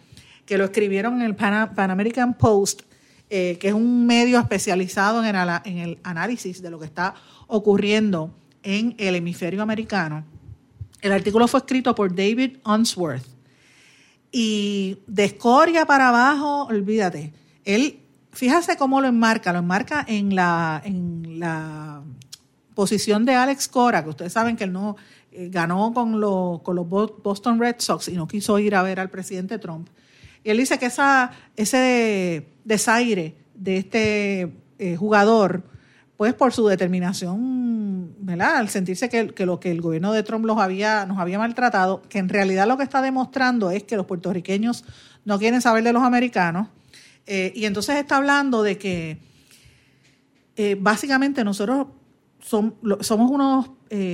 [0.45, 2.81] que lo escribieron en el Pan, American Post,
[3.29, 7.13] eh, que es un medio especializado en el, en el análisis de lo que está
[7.47, 10.23] ocurriendo en el hemisferio americano.
[11.01, 13.23] El artículo fue escrito por David Unsworth
[14.31, 17.33] Y de escoria para abajo, olvídate.
[17.65, 17.99] Él,
[18.31, 22.01] fíjate cómo lo enmarca, lo enmarca en la, en la
[22.73, 24.97] posición de Alex Cora, que ustedes saben que él no
[25.31, 28.99] eh, ganó con, los, con los Boston Red Sox y no quiso ir a ver
[28.99, 29.87] al presidente Trump.
[30.43, 35.63] Y él dice que esa, ese desaire de este eh, jugador,
[36.17, 38.57] pues por su determinación, ¿verdad?
[38.57, 42.17] Al sentirse que, lo que el gobierno de Trump los había, nos había maltratado, que
[42.19, 44.83] en realidad lo que está demostrando es que los puertorriqueños
[45.25, 46.67] no quieren saber de los americanos.
[47.27, 49.19] Eh, y entonces está hablando de que
[50.79, 51.87] básicamente nosotros
[52.39, 53.69] somos unos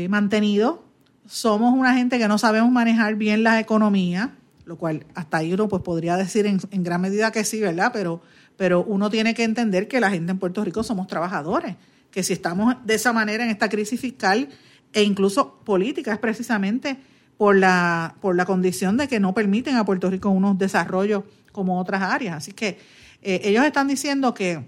[0.09, 0.79] mantenidos
[1.25, 4.35] somos una gente que no sabemos manejar bien la economía,
[4.65, 7.91] lo cual hasta ahí uno pues podría decir en, gran medida que sí, ¿verdad?
[7.93, 8.21] Pero,
[8.57, 11.75] pero uno tiene que entender que la gente en Puerto Rico somos trabajadores,
[12.13, 14.47] que si estamos de esa manera en esta crisis fiscal
[14.93, 16.97] e incluso política es precisamente
[17.37, 21.79] por la, por la condición de que no permiten a Puerto Rico unos desarrollos como
[21.79, 22.37] otras áreas.
[22.37, 22.77] Así que
[23.23, 24.63] eh, ellos están diciendo que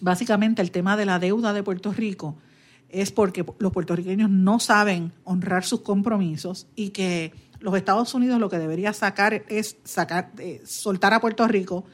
[0.00, 2.34] básicamente el tema de la deuda de Puerto Rico
[2.88, 8.48] es porque los puertorriqueños no saben honrar sus compromisos y que los Estados Unidos lo
[8.48, 11.84] que debería sacar es sacar, eh, soltar a Puerto Rico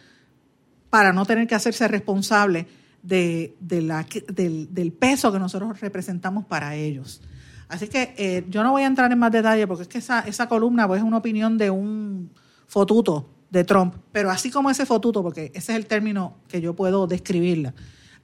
[0.91, 2.69] para no tener que hacerse responsable
[3.03, 7.23] de, la, del, peso que nosotros representamos para ellos.
[7.69, 10.21] Así que eh, yo no voy a entrar en más detalle porque es que esa,
[10.21, 12.31] esa columna pues, es una opinión de un
[12.67, 16.75] fotuto de Trump, pero así como ese fotuto, porque ese es el término que yo
[16.75, 17.75] puedo describirla,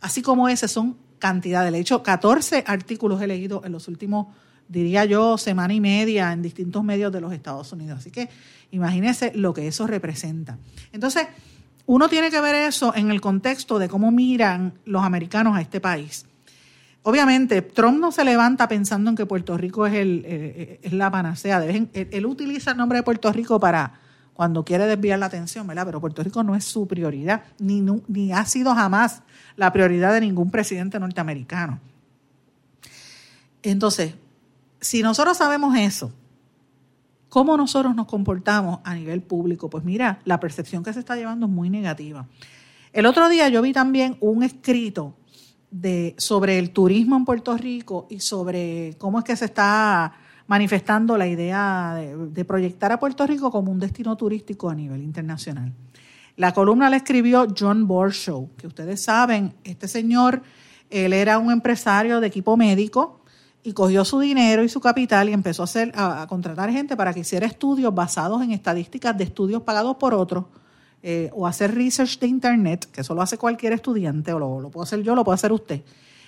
[0.00, 1.70] así como ese son cantidad.
[1.70, 4.28] De hecho, 14 artículos he leído en los últimos,
[4.68, 7.98] diría yo, semana y media en distintos medios de los Estados Unidos.
[7.98, 8.28] Así que
[8.70, 10.58] imagínense lo que eso representa.
[10.92, 11.26] Entonces,
[11.86, 15.80] uno tiene que ver eso en el contexto de cómo miran los americanos a este
[15.80, 16.26] país.
[17.02, 21.10] Obviamente, Trump no se levanta pensando en que Puerto Rico es, el, eh, es la
[21.10, 21.64] panacea.
[21.64, 24.00] él, él utiliza el nombre de Puerto Rico para
[24.36, 25.86] cuando quiere desviar la atención, ¿verdad?
[25.86, 29.22] Pero Puerto Rico no es su prioridad, ni, ni ha sido jamás
[29.56, 31.80] la prioridad de ningún presidente norteamericano.
[33.62, 34.14] Entonces,
[34.78, 36.12] si nosotros sabemos eso,
[37.36, 39.68] ¿cómo nosotros nos comportamos a nivel público?
[39.68, 42.26] Pues mira, la percepción que se está llevando es muy negativa.
[42.94, 45.18] El otro día yo vi también un escrito
[45.70, 50.14] de, sobre el turismo en Puerto Rico y sobre cómo es que se está
[50.46, 55.74] manifestando la idea de, proyectar a Puerto Rico como un destino turístico a nivel internacional.
[56.36, 60.40] La columna la escribió John Borshow, que ustedes saben, este señor,
[60.88, 63.20] él era un empresario de equipo médico
[63.66, 67.12] y cogió su dinero y su capital y empezó a, hacer, a, contratar gente para
[67.12, 70.44] que hiciera estudios basados en estadísticas de estudios pagados por otros
[71.02, 74.70] eh, o hacer research de Internet, que eso lo hace cualquier estudiante, o lo, lo
[74.70, 75.82] puedo hacer yo, lo puede hacer usted.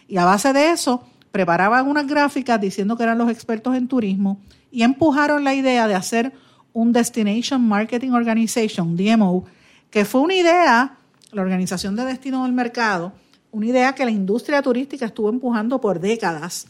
[0.09, 4.41] Y a base de eso, preparaban unas gráficas diciendo que eran los expertos en turismo
[4.73, 6.33] y empujaron la idea de hacer
[6.73, 9.45] un Destination Marketing Organization, DMO,
[9.91, 10.97] que fue una idea,
[11.31, 13.13] la organización de destino del mercado,
[13.53, 16.67] una idea que la industria turística estuvo empujando por décadas.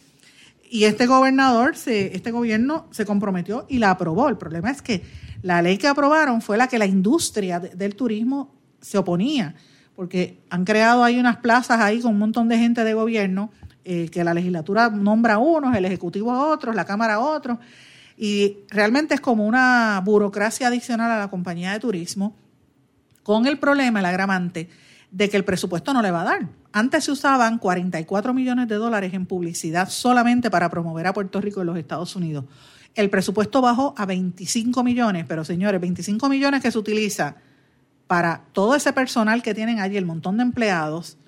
[0.70, 4.28] Y este gobernador, este gobierno se comprometió y la aprobó.
[4.28, 5.02] El problema es que
[5.42, 9.54] la ley que aprobaron fue la que la industria del turismo se oponía,
[9.96, 13.50] porque han creado ahí unas plazas ahí con un montón de gente de gobierno
[13.84, 17.58] eh, que la legislatura nombra a unos, el Ejecutivo a otros, la Cámara a otros,
[18.16, 22.36] y realmente es como una burocracia adicional a la compañía de turismo,
[23.22, 24.68] con el problema, el agravante,
[25.10, 26.48] de que el presupuesto no le va a dar.
[26.72, 31.60] Antes se usaban 44 millones de dólares en publicidad solamente para promover a Puerto Rico
[31.60, 32.44] en los Estados Unidos.
[32.94, 37.36] El presupuesto bajó a 25 millones, pero señores, 25 millones que se utiliza
[38.06, 41.18] para todo ese personal que tienen allí, el montón de empleados,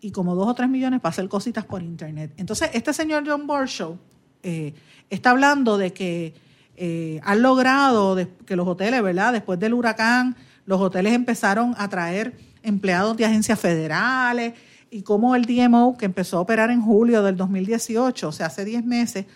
[0.00, 2.32] y como dos o tres millones para hacer cositas por internet.
[2.36, 3.98] Entonces, este señor John Borshow
[4.42, 4.74] eh,
[5.10, 6.34] está hablando de que
[6.76, 9.32] eh, han logrado que los hoteles, ¿verdad?
[9.32, 14.54] Después del huracán, los hoteles empezaron a traer empleados de agencias federales
[14.90, 18.64] y como el DMO, que empezó a operar en julio del 2018, o sea, hace
[18.64, 19.26] 10 meses,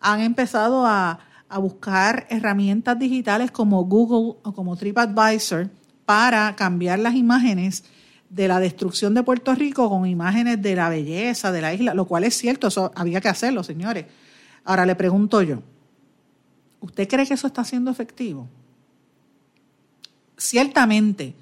[0.00, 5.70] han empezado a, a buscar herramientas digitales como Google o como TripAdvisor
[6.04, 7.84] para cambiar las imágenes
[8.30, 12.06] de la destrucción de Puerto Rico con imágenes de la belleza de la isla, lo
[12.06, 14.06] cual es cierto, eso había que hacerlo, señores.
[14.64, 15.62] Ahora le pregunto yo,
[16.80, 18.46] ¿usted cree que eso está siendo efectivo?
[20.36, 21.34] Ciertamente,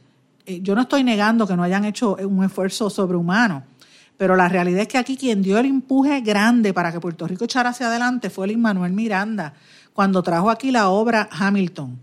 [0.46, 3.64] yo no estoy negando que no hayan hecho un esfuerzo sobrehumano,
[4.16, 7.44] pero la realidad es que aquí quien dio el empuje grande para que Puerto Rico
[7.44, 9.54] echara hacia adelante fue el Manuel Miranda,
[9.92, 11.98] cuando trajo aquí la obra Hamilton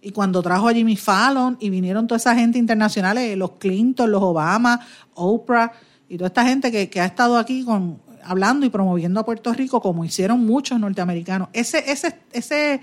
[0.00, 4.10] y cuando trajo a Jimmy Fallon y vinieron toda esa gente internacional, eh, los Clinton,
[4.10, 4.80] los Obama,
[5.14, 5.72] Oprah
[6.08, 9.80] y toda esta gente que, ha estado aquí con, hablando y promoviendo a Puerto Rico
[9.80, 11.48] como hicieron muchos norteamericanos.
[11.52, 12.80] Ese, ese, ese,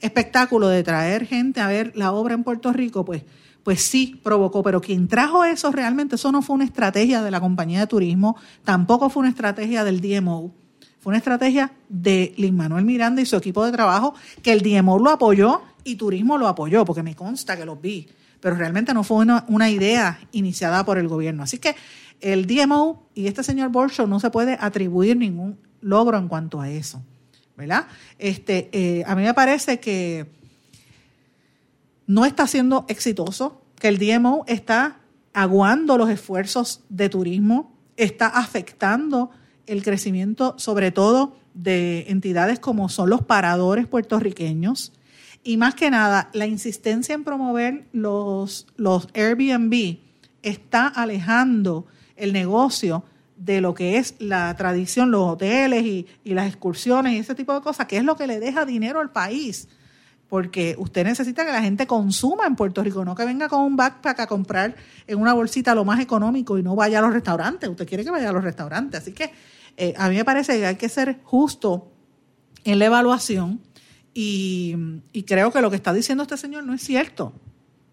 [0.00, 3.22] espectáculo de traer gente a ver la obra en Puerto Rico, pues,
[3.64, 7.40] pues sí provocó, pero quien trajo eso realmente, eso no fue una estrategia de la
[7.40, 10.52] compañía de turismo, tampoco fue una estrategia del DMO,
[11.00, 14.98] fue una estrategia de Lin Manuel Miranda y su equipo de trabajo, que el DMO
[14.98, 18.08] lo apoyó y Turismo lo apoyó, porque me consta que los vi,
[18.40, 21.42] pero realmente no fue una, idea iniciada por el gobierno.
[21.42, 21.74] Así que
[22.20, 26.70] el DMO y este señor Bolshow no se puede atribuir ningún logro en cuanto a
[26.70, 27.02] eso.
[27.56, 27.86] ¿Verdad?
[28.18, 30.26] Este, eh, a mí me parece que
[32.12, 35.00] no está siendo exitoso, que el DMO está
[35.32, 39.30] aguando los esfuerzos de turismo, está afectando
[39.66, 44.92] el crecimiento sobre todo de entidades como son los paradores puertorriqueños
[45.44, 49.98] y más que nada la insistencia en promover los, los Airbnb
[50.42, 53.04] está alejando el negocio
[53.36, 57.60] de lo que es la tradición, los hoteles y, las excursiones y ese tipo de
[57.60, 59.68] cosas, que es lo que le deja dinero al país.
[60.32, 63.76] Porque usted necesita que la gente consuma en Puerto Rico, no que venga con un
[63.76, 64.74] backpack a comprar
[65.06, 67.68] en una bolsita lo más económico y no vaya a los restaurantes.
[67.68, 69.02] Usted quiere que vaya a los restaurantes.
[69.02, 69.30] Así que
[69.76, 71.92] eh, a mí me parece que hay que ser justo
[72.64, 73.60] en la evaluación
[74.14, 74.74] y,
[75.26, 77.34] creo que lo que está diciendo este señor no es cierto.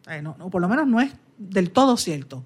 [0.10, 2.46] Eh, por lo menos no es del todo cierto.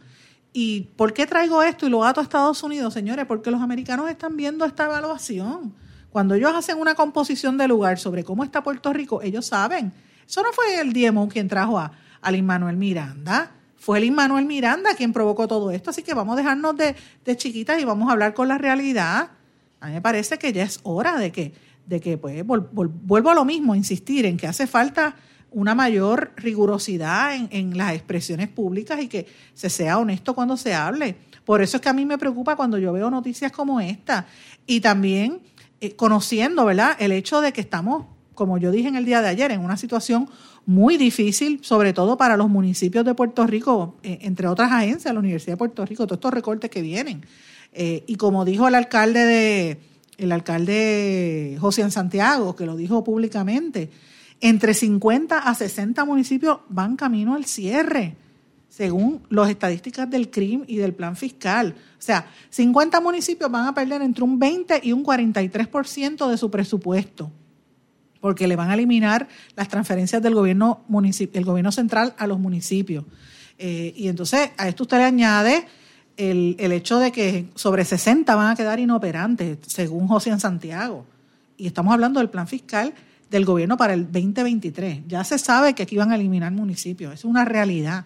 [0.53, 3.27] ¿Y por qué traigo esto y lo ato a Estados Unidos, señores?
[3.27, 5.75] Porque los americanos están viendo esta evaluación.
[6.13, 9.91] Cuando ellos hacen una composición de lugar sobre cómo está Puerto Rico, ellos saben.
[10.27, 11.91] Eso no fue el DMO quien trajo a,
[12.29, 13.49] Lin Manuel Miranda.
[13.77, 15.89] Fue Lin Manuel Miranda quien provocó todo esto.
[15.89, 16.95] Así que vamos a dejarnos de,
[17.35, 19.31] chiquitas y vamos a hablar con la realidad.
[19.79, 21.51] A mí me parece que ya es hora de que,
[21.87, 25.15] de que pues, vuelvo a lo mismo, insistir en que hace falta
[25.49, 31.15] una mayor rigurosidad en, las expresiones públicas y que se sea honesto cuando se hable.
[31.43, 34.27] Por eso es que a mí me preocupa cuando yo veo noticias como esta
[34.67, 35.41] y también
[35.83, 36.95] eh, conociendo, ¿verdad?
[36.97, 39.75] El hecho de que estamos, como yo dije en el día de ayer, en una
[39.75, 40.29] situación
[40.65, 45.19] muy difícil, sobre todo para los municipios de Puerto Rico, eh, entre otras agencias, la
[45.19, 47.25] Universidad de Puerto Rico, todos estos recortes que vienen.
[47.73, 49.79] Eh, y como dijo el alcalde de
[50.17, 53.89] el alcalde José Santiago, que lo dijo públicamente,
[54.39, 58.15] entre 50 a 60 municipios van camino al cierre,
[58.75, 61.75] según las estadísticas del CRIM y del plan fiscal.
[61.77, 66.49] O sea, 50 municipios van a perder entre un 20 y un 43% de su
[66.49, 67.31] presupuesto,
[68.19, 73.05] porque le van a eliminar las transferencias del gobierno, el gobierno central a los municipios.
[73.59, 75.67] Eh, y entonces a esto usted le añade
[76.17, 81.05] el, el, hecho de que sobre 60 van a quedar inoperantes, según José en Santiago.
[81.57, 82.95] Y estamos hablando del plan fiscal
[83.29, 85.01] del gobierno para el 2023.
[85.07, 88.05] Ya se sabe que aquí van a eliminar municipios, es una realidad.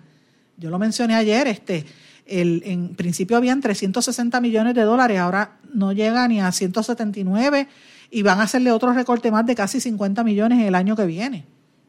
[0.57, 1.85] Yo lo mencioné ayer, este,
[2.25, 7.67] en principio habían 360 millones de dólares, ahora no llega ni a 179
[8.09, 11.45] y van a hacerle otro recorte más de casi 50 millones el año que viene.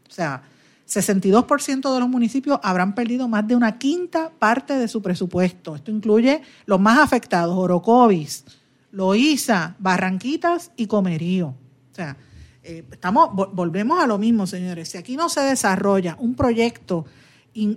[0.08, 0.42] O sea,
[0.88, 5.76] 62% de los municipios habrán perdido más de una quinta parte de su presupuesto.
[5.76, 8.44] Esto incluye los más afectados, Orocovis,
[8.90, 11.48] Loíza, Barranquitas y Comerío.
[11.48, 12.16] O sea,
[12.62, 14.88] eh, estamos, volvemos a lo mismo, señores.
[14.90, 17.04] Si aquí no se desarrolla un proyecto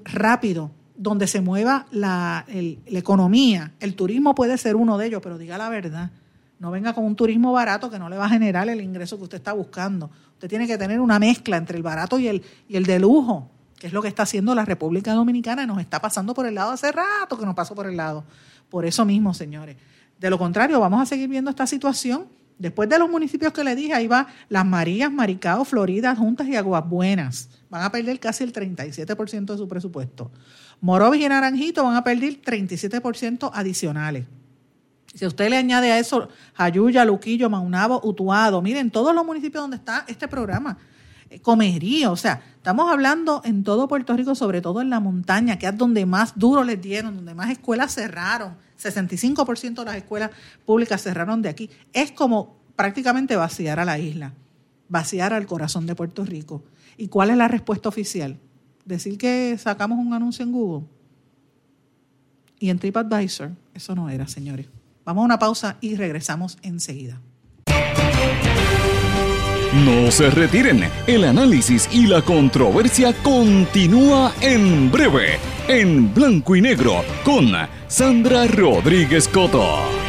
[0.05, 0.71] rápido
[1.01, 5.57] donde se mueva la, la, economía, el turismo puede ser uno de ellos, pero diga
[5.57, 6.11] la verdad.
[6.59, 9.23] No venga con un turismo barato que no le va a generar el ingreso que
[9.23, 10.11] usted está buscando.
[10.33, 13.49] Usted tiene que tener una mezcla entre el barato y el, y el de lujo,
[13.79, 16.53] que es lo que está haciendo la República Dominicana y nos está pasando por el
[16.53, 18.23] lado hace rato que nos pasó por el lado.
[18.69, 19.77] Por eso mismo, señores.
[20.19, 22.27] De lo contrario, vamos a seguir viendo esta situación
[22.61, 26.55] Después de los municipios que le dije, ahí va Las Marías, Maricao, Florida, Juntas y
[26.55, 27.49] Aguas Buenas.
[27.71, 30.31] Van a perder casi el 37% de su presupuesto.
[30.79, 34.27] Morovis y Naranjito van a perder 37% adicionales.
[35.15, 39.77] Si usted le añade a eso Jayuya, Luquillo, Maunabo, Utuado, miren, todos los municipios donde
[39.77, 40.77] está este programa,
[41.41, 45.67] Comerío, o sea, estamos hablando en todo Puerto Rico, sobre todo en la montaña, que
[45.67, 50.31] es donde más duro les dieron, donde más escuelas cerraron, 65% de las escuelas
[50.65, 51.69] públicas cerraron de aquí.
[51.93, 54.33] Es como prácticamente vaciar a la isla,
[54.89, 56.63] vaciar al corazón de Puerto Rico.
[56.97, 58.37] ¿Y cuál es la respuesta oficial?
[58.83, 60.87] Decir que sacamos un anuncio en Google
[62.59, 63.51] y en TripAdvisor.
[63.73, 64.67] Eso no era, señores.
[65.05, 67.21] Vamos a una pausa y regresamos enseguida.
[69.73, 77.05] No se retiren, el análisis y la controversia continúa en breve, en blanco y negro,
[77.23, 77.53] con
[77.87, 80.00] Sandra Rodríguez Coto.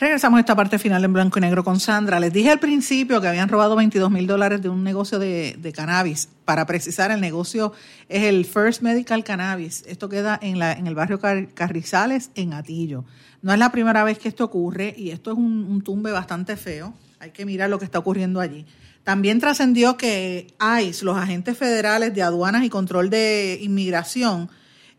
[0.00, 2.18] Regresamos a esta parte final en blanco y negro con Sandra.
[2.18, 6.28] Les dije al principio que habían robado 22 mil dólares de un negocio de, cannabis.
[6.44, 7.72] Para precisar, el negocio
[8.08, 9.84] es el First Medical Cannabis.
[9.86, 13.04] Esto queda en, la, en el barrio Carrizales, en Atillo.
[13.40, 16.56] No es la primera vez que esto ocurre y esto es un, un tumbe bastante
[16.56, 16.92] feo.
[17.20, 18.66] Hay que mirar lo que está ocurriendo allí.
[19.04, 20.48] También trascendió que
[20.82, 24.50] ICE, los agentes federales de aduanas y control de inmigración,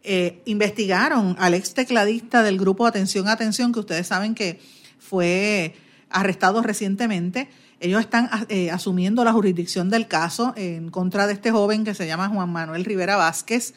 [0.04, 4.60] eh, investigaron al ex tecladista del grupo Atención, Atención, que ustedes saben que
[5.08, 5.76] fue
[6.10, 7.50] arrestado recientemente.
[7.80, 12.08] Ellos están eh, asumiendo la jurisdicción del caso en contra de este joven que se
[12.08, 13.74] llama Juan Manuel Rivera Vázquez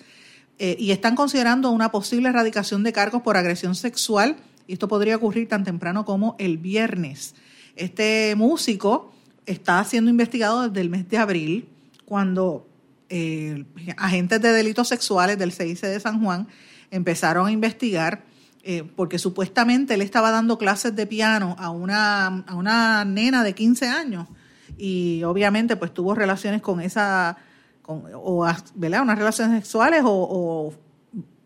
[0.58, 4.36] eh, y están considerando una posible erradicación de cargos por agresión sexual
[4.68, 7.34] esto podría ocurrir tan temprano como el viernes.
[7.74, 9.12] Este músico
[9.46, 11.68] está siendo investigado desde el mes de abril
[12.04, 12.66] cuando
[13.08, 13.64] eh,
[13.96, 16.46] agentes de delitos sexuales del CIC de San Juan
[16.90, 18.24] empezaron a investigar
[18.70, 23.54] eh, porque supuestamente él estaba dando clases de piano a una, a una nena de
[23.54, 24.28] 15 años
[24.76, 27.38] y obviamente pues tuvo relaciones con esa,
[27.80, 29.00] con, o ¿verdad?
[29.00, 30.74] unas relaciones sexuales o, o,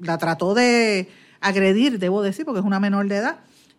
[0.00, 1.10] la trató de
[1.40, 3.36] agredir, debo decir, porque es una menor de edad.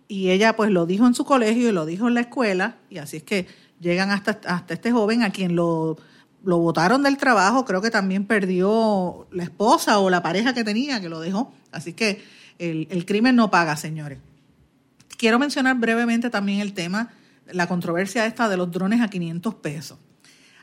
[0.07, 2.99] Y ella pues lo dijo en su colegio y lo dijo en la escuela y
[2.99, 3.47] así es que
[3.81, 5.97] llegan hasta, hasta este joven a quien lo
[6.45, 10.99] lo votaron del trabajo, creo que también perdió la esposa o la pareja que tenía
[10.99, 11.53] que lo dejó.
[11.71, 12.21] Así que
[12.59, 14.19] el, crimen no paga, señores.
[15.17, 17.13] quiero mencionar brevemente también el tema,
[17.51, 19.97] la controversia esta de los drones a 500 pesos.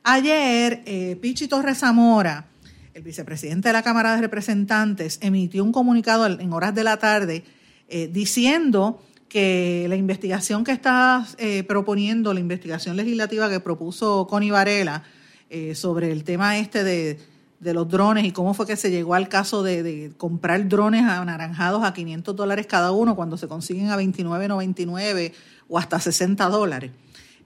[0.03, 2.47] Ayer, eh, Pichi Torres Zamora,
[2.95, 7.45] el vicepresidente de la Cámara de Representantes, emitió un comunicado en horas de la tarde
[7.89, 14.51] eh, diciendo que la investigación que está eh, proponiendo, la investigación legislativa que propuso Connie
[14.51, 15.05] Varela
[15.49, 17.19] eh, sobre el tema este de,
[17.61, 21.93] los drones y cómo fue que se llegó al caso de, comprar drones anaranjados a
[21.93, 25.33] 500 dólares cada uno cuando se consiguen a 29.99
[25.69, 26.91] o hasta 60 dólares.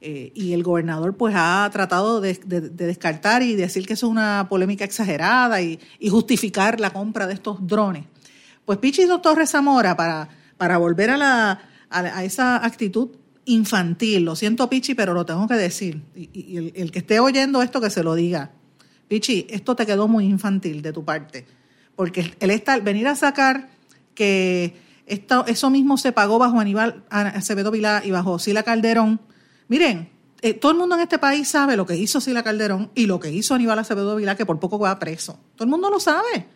[0.01, 4.49] Eh, y el gobernador pues ha tratado de, descartar y decir que eso es una
[4.51, 8.05] polémica exagerada y, justificar la compra de estos drones.
[8.67, 13.09] Pues Pichi Torres Zamora, para, para volver a, la, a, esa actitud
[13.47, 17.81] infantil, lo siento Pichi, pero lo tengo que decir, y, el, que esté oyendo esto
[17.81, 18.53] que se lo diga,
[19.09, 21.47] Pichi, esto te quedó muy infantil de tu parte,
[21.97, 23.69] porque el estar, venir a sacar
[24.15, 24.77] que
[25.07, 29.21] esto, eso mismo se pagó bajo Aníbal Acevedo Vilá y bajo Sila Calderón,
[29.69, 30.11] Miren,
[30.43, 33.19] eh, todo el mundo en este país sabe lo que hizo Sila Calderón y lo
[33.19, 35.39] que hizo Aníbal Acevedo Vilá, que por poco va preso.
[35.55, 36.47] Todo el mundo lo sabe.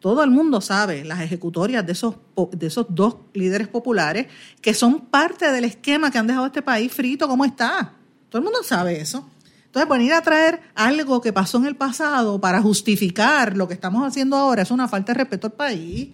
[0.00, 2.14] Todo el mundo sabe las ejecutorias de esos,
[2.52, 4.28] de esos dos líderes populares
[4.62, 7.92] que son parte del esquema que han dejado este país frito como está.
[8.30, 9.28] Todo el mundo sabe eso.
[9.70, 14.06] Entonces, venir a traer algo que pasó en el pasado para justificar lo que estamos
[14.06, 16.08] haciendo ahora es una falta de respeto al país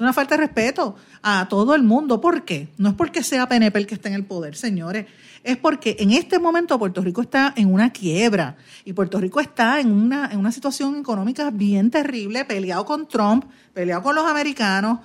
[0.00, 2.20] una falta de respeto a todo el mundo.
[2.20, 2.68] ¿Por qué?
[2.78, 5.06] No es porque sea PNP el que está en el poder, señores.
[5.44, 9.78] Es porque en este momento Puerto Rico está en una quiebra y Puerto Rico está
[9.78, 13.44] en una, en una situación económica bien terrible, peleado con Trump,
[13.74, 15.00] peleado con los americanos,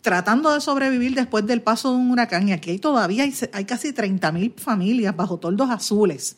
[0.00, 2.48] tratando de sobrevivir después del paso de un huracán.
[2.48, 6.36] Y aquí todavía hay, hay casi 30 mil familias bajo toldos azules.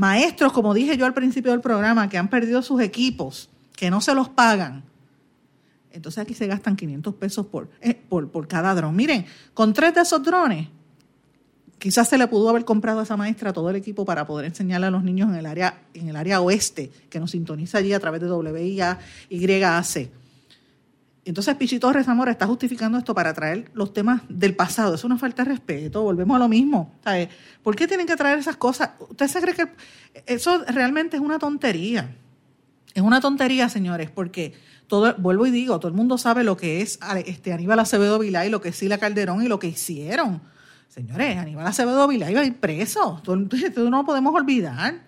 [0.00, 4.00] Maestros, como dije yo al principio del programa, que han perdido sus equipos, que no
[4.00, 4.82] se los pagan
[5.92, 7.46] entonces aquí se gastan 500 pesos
[7.80, 8.94] eh, por, por, cada dron.
[8.94, 10.68] Miren, con tres de esos drones,
[11.78, 14.86] quizás se le pudo haber comprado a esa maestra todo el equipo para poder enseñarle
[14.86, 18.00] a los niños en el área, en el área oeste, que nos sintoniza allí a
[18.00, 18.98] través de WIA,
[21.30, 24.96] Entonces Pichito Rezamora está justificando esto para traer los temas del pasado.
[24.96, 26.96] Es una falta de respeto, volvemos a lo mismo.
[27.62, 28.90] ¿Por qué tienen que traer esas cosas?
[28.98, 29.68] ¿Usted se cree que
[30.26, 32.16] eso realmente es una tontería?
[32.94, 34.54] Es una tontería, señores, porque
[34.88, 38.44] todo, vuelvo y digo, todo el mundo sabe lo que es este Aníbal Acevedo Vilá
[38.44, 40.42] y lo que es Sila Calderón y lo que hicieron.
[40.88, 43.20] Señores, Aníbal Acevedo Vilá iba a ir preso.
[43.22, 43.36] Todo,
[43.88, 45.04] no podemos olvidar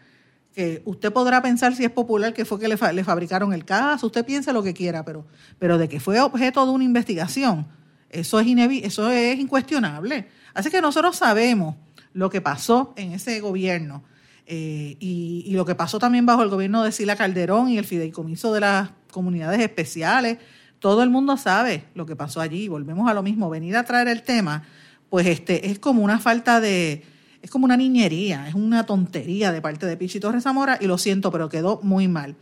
[0.55, 4.25] que usted podrá pensar si es popular que fue que le, fabricaron el caso, usted
[4.25, 5.27] piensa lo que quiera, pero,
[5.59, 7.67] pero de que fue objeto de una investigación,
[8.11, 8.47] eso es,
[8.83, 10.29] eso es incuestionable.
[10.53, 11.77] Así que nosotros sabemos
[12.13, 14.05] lo que pasó en ese gobierno
[14.47, 18.53] eh, y, lo que pasó también bajo el gobierno de Sila Calderón y el fideicomiso
[18.53, 20.39] de las comunidades especiales.
[20.79, 22.69] Todo el mundo sabe lo que pasó allí.
[22.69, 23.49] Volvemos a lo mismo.
[23.49, 24.65] Venir a traer el tema,
[25.09, 27.05] pues este es como una falta de,
[27.43, 30.97] es como una niñería, es una tontería de parte de Pichi Torres Zamora y lo
[30.97, 32.37] siento, pero quedó muy mal.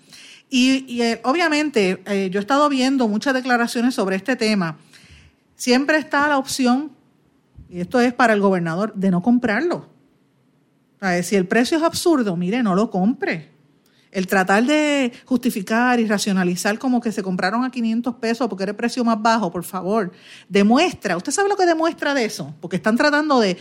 [0.49, 4.79] Y, eh, obviamente eh, yo he estado viendo muchas declaraciones sobre este tema.
[5.57, 6.93] Siempre está la opción,
[7.69, 9.91] y esto es para el gobernador, de no comprarlo
[11.23, 13.49] si el precio es absurdo, mire, no lo compre.
[14.11, 18.71] El tratar de justificar y racionalizar como que se compraron a 500 pesos porque era
[18.71, 20.11] el precio más bajo, por favor,
[20.49, 22.53] demuestra, ¿usted sabe lo que demuestra de eso?
[22.61, 23.57] Porque están tratando de,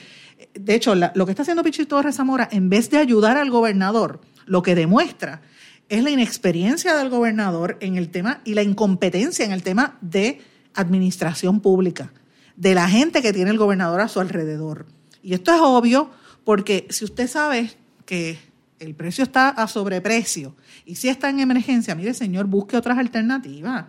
[0.53, 4.21] de hecho, lo que está haciendo Pichito Torres Zamora, en vez de ayudar al gobernador,
[4.45, 5.41] lo que demuestra
[5.89, 10.41] es la inexperiencia del gobernador en el tema y la incompetencia en el tema de
[10.75, 12.13] administración pública,
[12.55, 14.85] de la gente que tiene el gobernador a su alrededor.
[15.21, 16.11] Y esto es obvio
[16.43, 17.71] porque si usted sabe
[18.05, 18.39] que
[18.79, 23.85] el precio está a sobreprecio y si está en emergencia, mire señor, busque otras alternativas.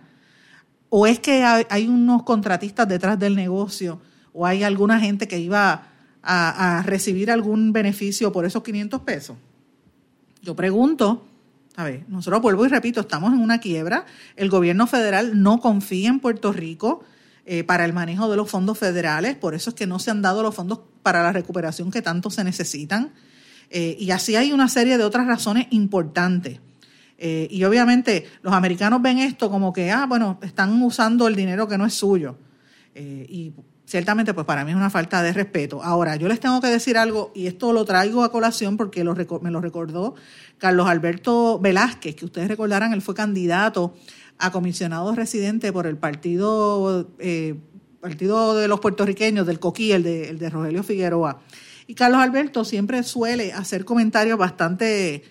[0.89, 4.01] O es que hay unos contratistas detrás del negocio
[4.33, 5.90] o hay alguna gente que iba
[6.23, 9.37] a, recibir algún beneficio por esos 500 pesos.
[10.41, 11.25] Yo pregunto,
[11.75, 14.05] a ver, nosotros vuelvo y repito, estamos en una quiebra,
[14.35, 17.03] el gobierno federal no confía en Puerto Rico,
[17.43, 20.21] eh, para el manejo de los fondos federales, por eso es que no se han
[20.21, 23.13] dado los fondos para la recuperación que tanto se necesitan.
[23.71, 26.59] Eh, y así hay una serie de otras razones importantes.
[27.17, 31.67] Eh, y obviamente los americanos ven esto como que, ah, bueno, están usando el dinero
[31.67, 32.37] que no es suyo.
[32.93, 33.53] y
[33.91, 35.83] ciertamente, pues para mí es una falta de respeto.
[35.83, 39.51] Ahora, yo les tengo que decir algo, y esto lo traigo a colación porque me
[39.51, 40.15] lo recordó
[40.57, 43.93] Carlos Alberto Velázquez, que ustedes recordarán, él fue candidato
[44.37, 47.55] a comisionado residente por el partido, eh,
[47.99, 51.41] partido de los puertorriqueños, del Coquí, el de, el de Rogelio Figueroa.
[51.85, 55.21] Y Carlos Alberto siempre suele hacer comentarios bastante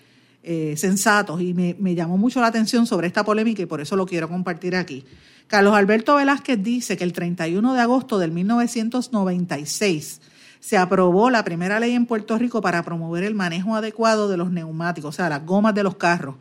[0.43, 3.95] eh, sensatos y me, me llamó mucho la atención sobre esta polémica y por eso
[3.95, 5.03] lo quiero compartir aquí.
[5.51, 10.21] Carlos Alberto Velázquez dice que el 31 de agosto del 1996
[10.61, 14.49] se aprobó la primera ley en Puerto Rico para promover el manejo adecuado de los
[14.49, 16.35] neumáticos, o sea, las gomas de los carros,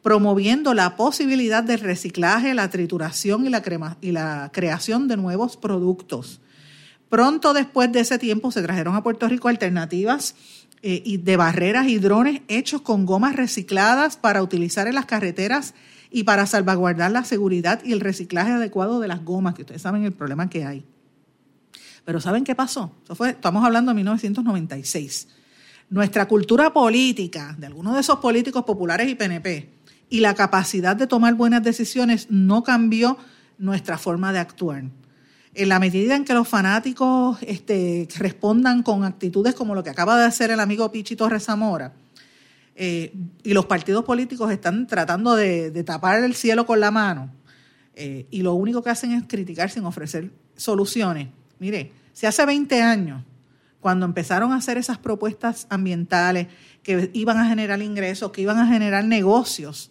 [0.00, 6.40] promoviendo la posibilidad del reciclaje, la trituración y la, creación de nuevos productos.
[7.10, 10.36] Pronto después de ese tiempo se trajeron a Puerto Rico alternativas
[10.80, 15.74] eh, de barreras y drones hechos con gomas recicladas para utilizar en las carreteras
[16.14, 20.04] y para salvaguardar la seguridad y el reciclaje adecuado de las gomas, que ustedes saben
[20.04, 20.84] el problema que hay.
[22.04, 22.92] Pero ¿saben qué pasó?
[23.26, 25.26] estamos hablando de 1996.
[25.90, 29.70] Nuestra cultura política, de algunos de esos políticos populares y PNP,
[30.08, 33.18] y la capacidad de tomar buenas decisiones no cambió
[33.58, 34.84] nuestra forma de actuar.
[35.52, 40.16] En la medida en que los fanáticos este, respondan con actitudes como lo que acaba
[40.16, 41.92] de hacer el amigo Pichi Torres Zamora,
[42.76, 43.12] eh,
[43.42, 47.30] y los partidos políticos están tratando de, tapar el cielo con la mano,
[47.94, 52.82] eh, y lo único que hacen es criticar sin ofrecer soluciones, Mire, si hace 20
[52.82, 53.22] años,
[53.80, 56.48] cuando empezaron a hacer esas propuestas ambientales
[56.82, 59.90] que iban a generar ingresos, que iban a generar negocios,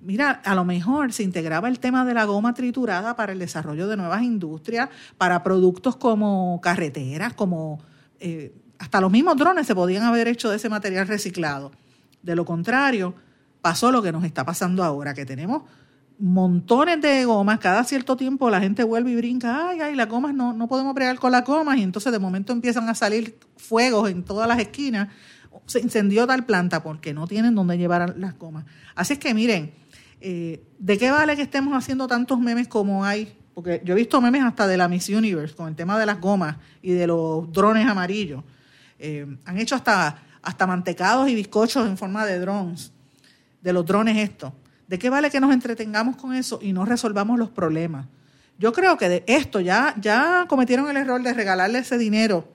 [0.00, 3.88] mira, a lo mejor se integraba el tema de la goma triturada para el desarrollo
[3.88, 7.80] de nuevas industrias, para productos como carreteras, como
[8.20, 11.72] eh, hasta los mismos drones se podían haber hecho de ese material reciclado.
[12.26, 13.14] De lo contrario,
[13.62, 15.62] pasó lo que nos está pasando ahora, que tenemos
[16.18, 20.34] montones de gomas, cada cierto tiempo la gente vuelve y brinca, ay, ay, las gomas
[20.34, 24.10] no, no podemos bregar con las gomas, y entonces de momento empiezan a salir fuegos
[24.10, 25.08] en todas las esquinas,
[25.66, 28.64] se incendió tal planta porque no tienen dónde llevar las gomas.
[28.94, 29.72] Así es que miren,
[30.20, 33.36] eh, ¿de qué vale que estemos haciendo tantos memes como hay?
[33.54, 36.20] Porque yo he visto memes hasta de la Miss Universe con el tema de las
[36.20, 38.42] gomas y de los drones amarillos.
[38.98, 42.92] Eh, han hecho hasta, hasta mantecados y bizcochos en forma de drones,
[43.62, 44.52] de los drones estos.
[44.86, 48.06] ¿De qué vale que nos entretengamos con eso y no resolvamos los problemas?
[48.56, 52.48] Yo creo que de esto ya, ya cometieron el error de regalarle ese dinero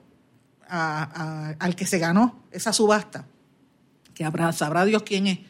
[0.68, 3.26] al que se ganó esa subasta,
[4.14, 5.40] que sabrá Dios quién es.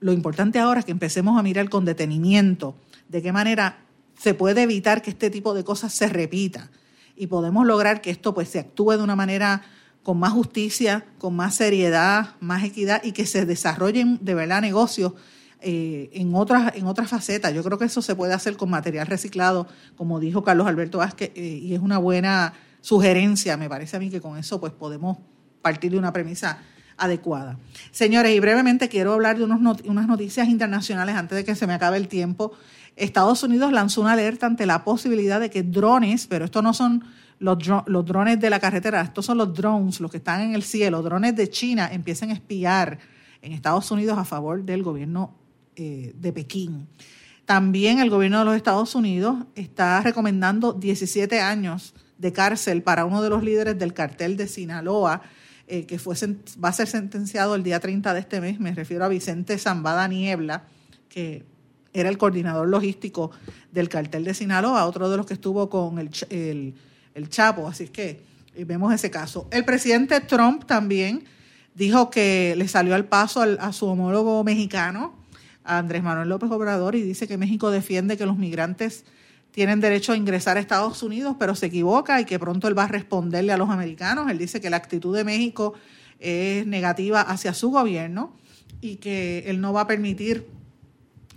[0.00, 2.74] Lo importante ahora es que empecemos a mirar con detenimiento
[3.08, 3.78] de qué manera
[4.18, 6.70] se puede evitar que este tipo de cosas se repita
[7.14, 9.62] y podemos lograr que esto pues se actúe de una manera
[10.06, 15.14] con más justicia, con más seriedad, más equidad y que se desarrollen de verdad negocios
[15.60, 17.52] eh, en, otras, en otras facetas.
[17.52, 21.32] Yo creo que eso se puede hacer con material reciclado, como dijo Carlos Alberto Vázquez,
[21.34, 22.52] eh, y es una buena
[22.82, 23.56] sugerencia.
[23.56, 25.18] Me parece a mí que con eso pues podemos
[25.60, 26.60] partir de una premisa
[26.96, 27.58] adecuada.
[27.90, 31.74] Señores, y brevemente quiero hablar de unos unas noticias internacionales antes de que se me
[31.74, 32.52] acabe el tiempo.
[32.94, 37.02] Estados Unidos lanzó una alerta ante la posibilidad de que drones, pero estos no son
[37.38, 40.62] los, los drones de la carretera, estos son los drones, los que están en el
[40.62, 42.98] cielo, drones de China, empiecen a espiar
[43.42, 45.34] en Estados Unidos a favor del gobierno
[45.76, 46.88] eh, de Pekín.
[47.44, 53.22] También el gobierno de los Estados Unidos está recomendando 17 años de cárcel para uno
[53.22, 55.22] de los líderes del cartel de Sinaloa,
[55.68, 56.16] eh, que fue,
[56.62, 58.58] va a ser sentenciado el día 30 de este mes.
[58.58, 60.64] Me refiero a Vicente Zambada Niebla,
[61.08, 61.44] que
[61.92, 63.30] era el coordinador logístico
[63.70, 66.74] del cartel de Sinaloa, otro de los que estuvo con el,
[67.16, 67.66] el Chapo.
[67.66, 68.22] Así que
[68.54, 69.48] eh, vemos ese caso.
[69.50, 71.24] El presidente Trump también
[71.74, 75.14] dijo que le salió al paso a su homólogo mexicano
[75.66, 79.04] Andrés Manuel López Obrador y dice que México defiende que los migrantes
[79.50, 82.84] tienen derecho a ingresar a Estados Unidos, pero se equivoca y que pronto él va
[82.84, 84.30] a responderle a los americanos.
[84.30, 85.74] Él dice que la actitud de México
[86.18, 88.34] es negativa hacia su gobierno
[88.80, 90.46] y que él no va a permitir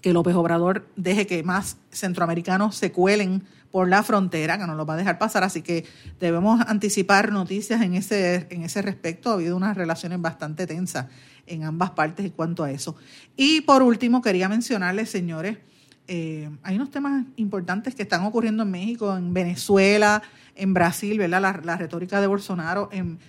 [0.02, 4.86] que López Obrador deje que más centroamericanos se cuelen por la frontera, que no lo
[4.86, 5.86] va a dejar pasar, así que
[6.20, 9.30] debemos anticipar noticias en ese, en ese respecto.
[9.30, 11.08] Ha habido unas relaciones bastante tensas
[11.46, 12.96] en ambas partes en cuanto a eso.
[13.36, 15.58] Y por último, quería mencionarles, señores,
[16.08, 20.24] eh, hay unos temas importantes que están ocurriendo en México, en Venezuela,
[20.56, 21.62] en Brasil, ¿verdad?
[21.64, 22.90] La, retórica de Bolsonaro.
[22.92, 23.20] En,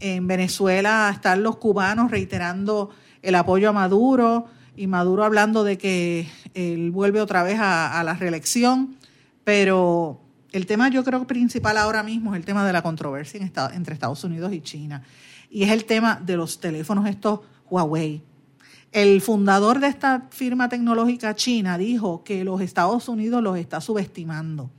[0.00, 2.90] en, Venezuela están los cubanos reiterando
[3.20, 8.14] el apoyo a Maduro y Maduro hablando de que él vuelve otra vez a, la
[8.14, 8.96] reelección.
[9.50, 10.20] Pero
[10.52, 13.40] el tema yo creo principal ahora mismo es el tema de la controversia
[13.74, 15.02] entre Estados Unidos y China.
[15.50, 18.22] Y es el tema de los teléfonos estos Huawei.
[18.92, 24.70] El fundador de esta firma tecnológica china dijo que los Estados Unidos los está subestimando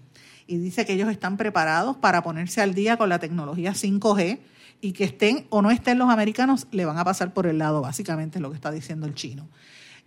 [0.47, 4.39] y dice que ellos están preparados para ponerse al día con la tecnología 5G
[4.79, 7.81] y que estén o no estén los americanos, le van a pasar por el lado,
[7.81, 9.49] básicamente es lo que está diciendo el chino.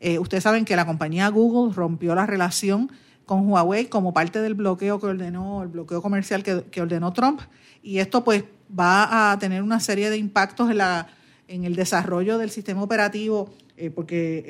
[0.01, 2.91] Eh, ustedes saben que la compañía Google rompió la relación
[3.27, 7.41] con Huawei como parte del bloqueo que ordenó, el bloqueo comercial que, que ordenó Trump,
[7.83, 8.45] y esto pues
[8.79, 11.09] va a tener una serie de impactos en la
[11.47, 14.45] en el desarrollo del sistema operativo eh, porque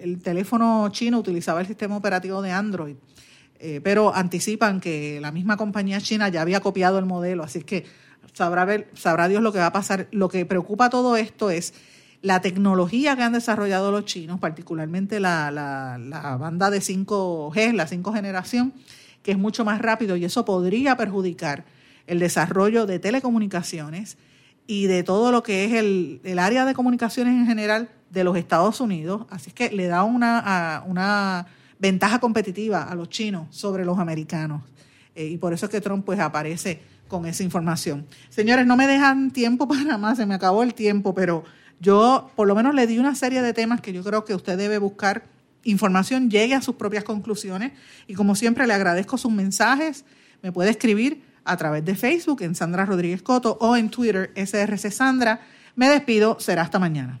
[0.00, 2.94] el, teléfono chino utilizaba el sistema operativo de Android,
[3.58, 7.86] eh, pero anticipan que la misma compañía china ya había copiado el modelo, así que
[8.34, 10.06] sabrá, ver, sabrá Dios lo que va a pasar.
[10.12, 11.74] Lo que preocupa todo esto es
[12.22, 18.12] la tecnología que han desarrollado los chinos, particularmente la, la banda de 5G, la 5
[18.12, 18.72] generación,
[19.22, 21.64] que es mucho más rápido y eso podría perjudicar
[22.06, 24.16] el desarrollo de telecomunicaciones
[24.66, 28.36] y de todo lo que es el, el área de comunicaciones en general de los
[28.36, 29.26] Estados Unidos.
[29.30, 31.46] Así que le da una, una
[31.78, 34.62] ventaja competitiva a los chinos sobre los americanos.
[35.14, 38.06] Eh, y por eso es que Trump pues aparece con esa información.
[38.28, 41.44] Señores, no me dejan tiempo para más, se me acabó el tiempo, pero
[41.80, 44.56] yo por lo menos le di una serie de temas que yo creo que usted
[44.56, 45.24] debe buscar
[45.64, 47.72] información, llegue a sus propias conclusiones
[48.06, 50.04] y como siempre le agradezco sus mensajes,
[50.42, 54.90] me puede escribir a través de Facebook en Sandra Rodríguez Coto o en Twitter SRC
[54.90, 55.40] Sandra.
[55.74, 57.20] Me despido, será hasta mañana.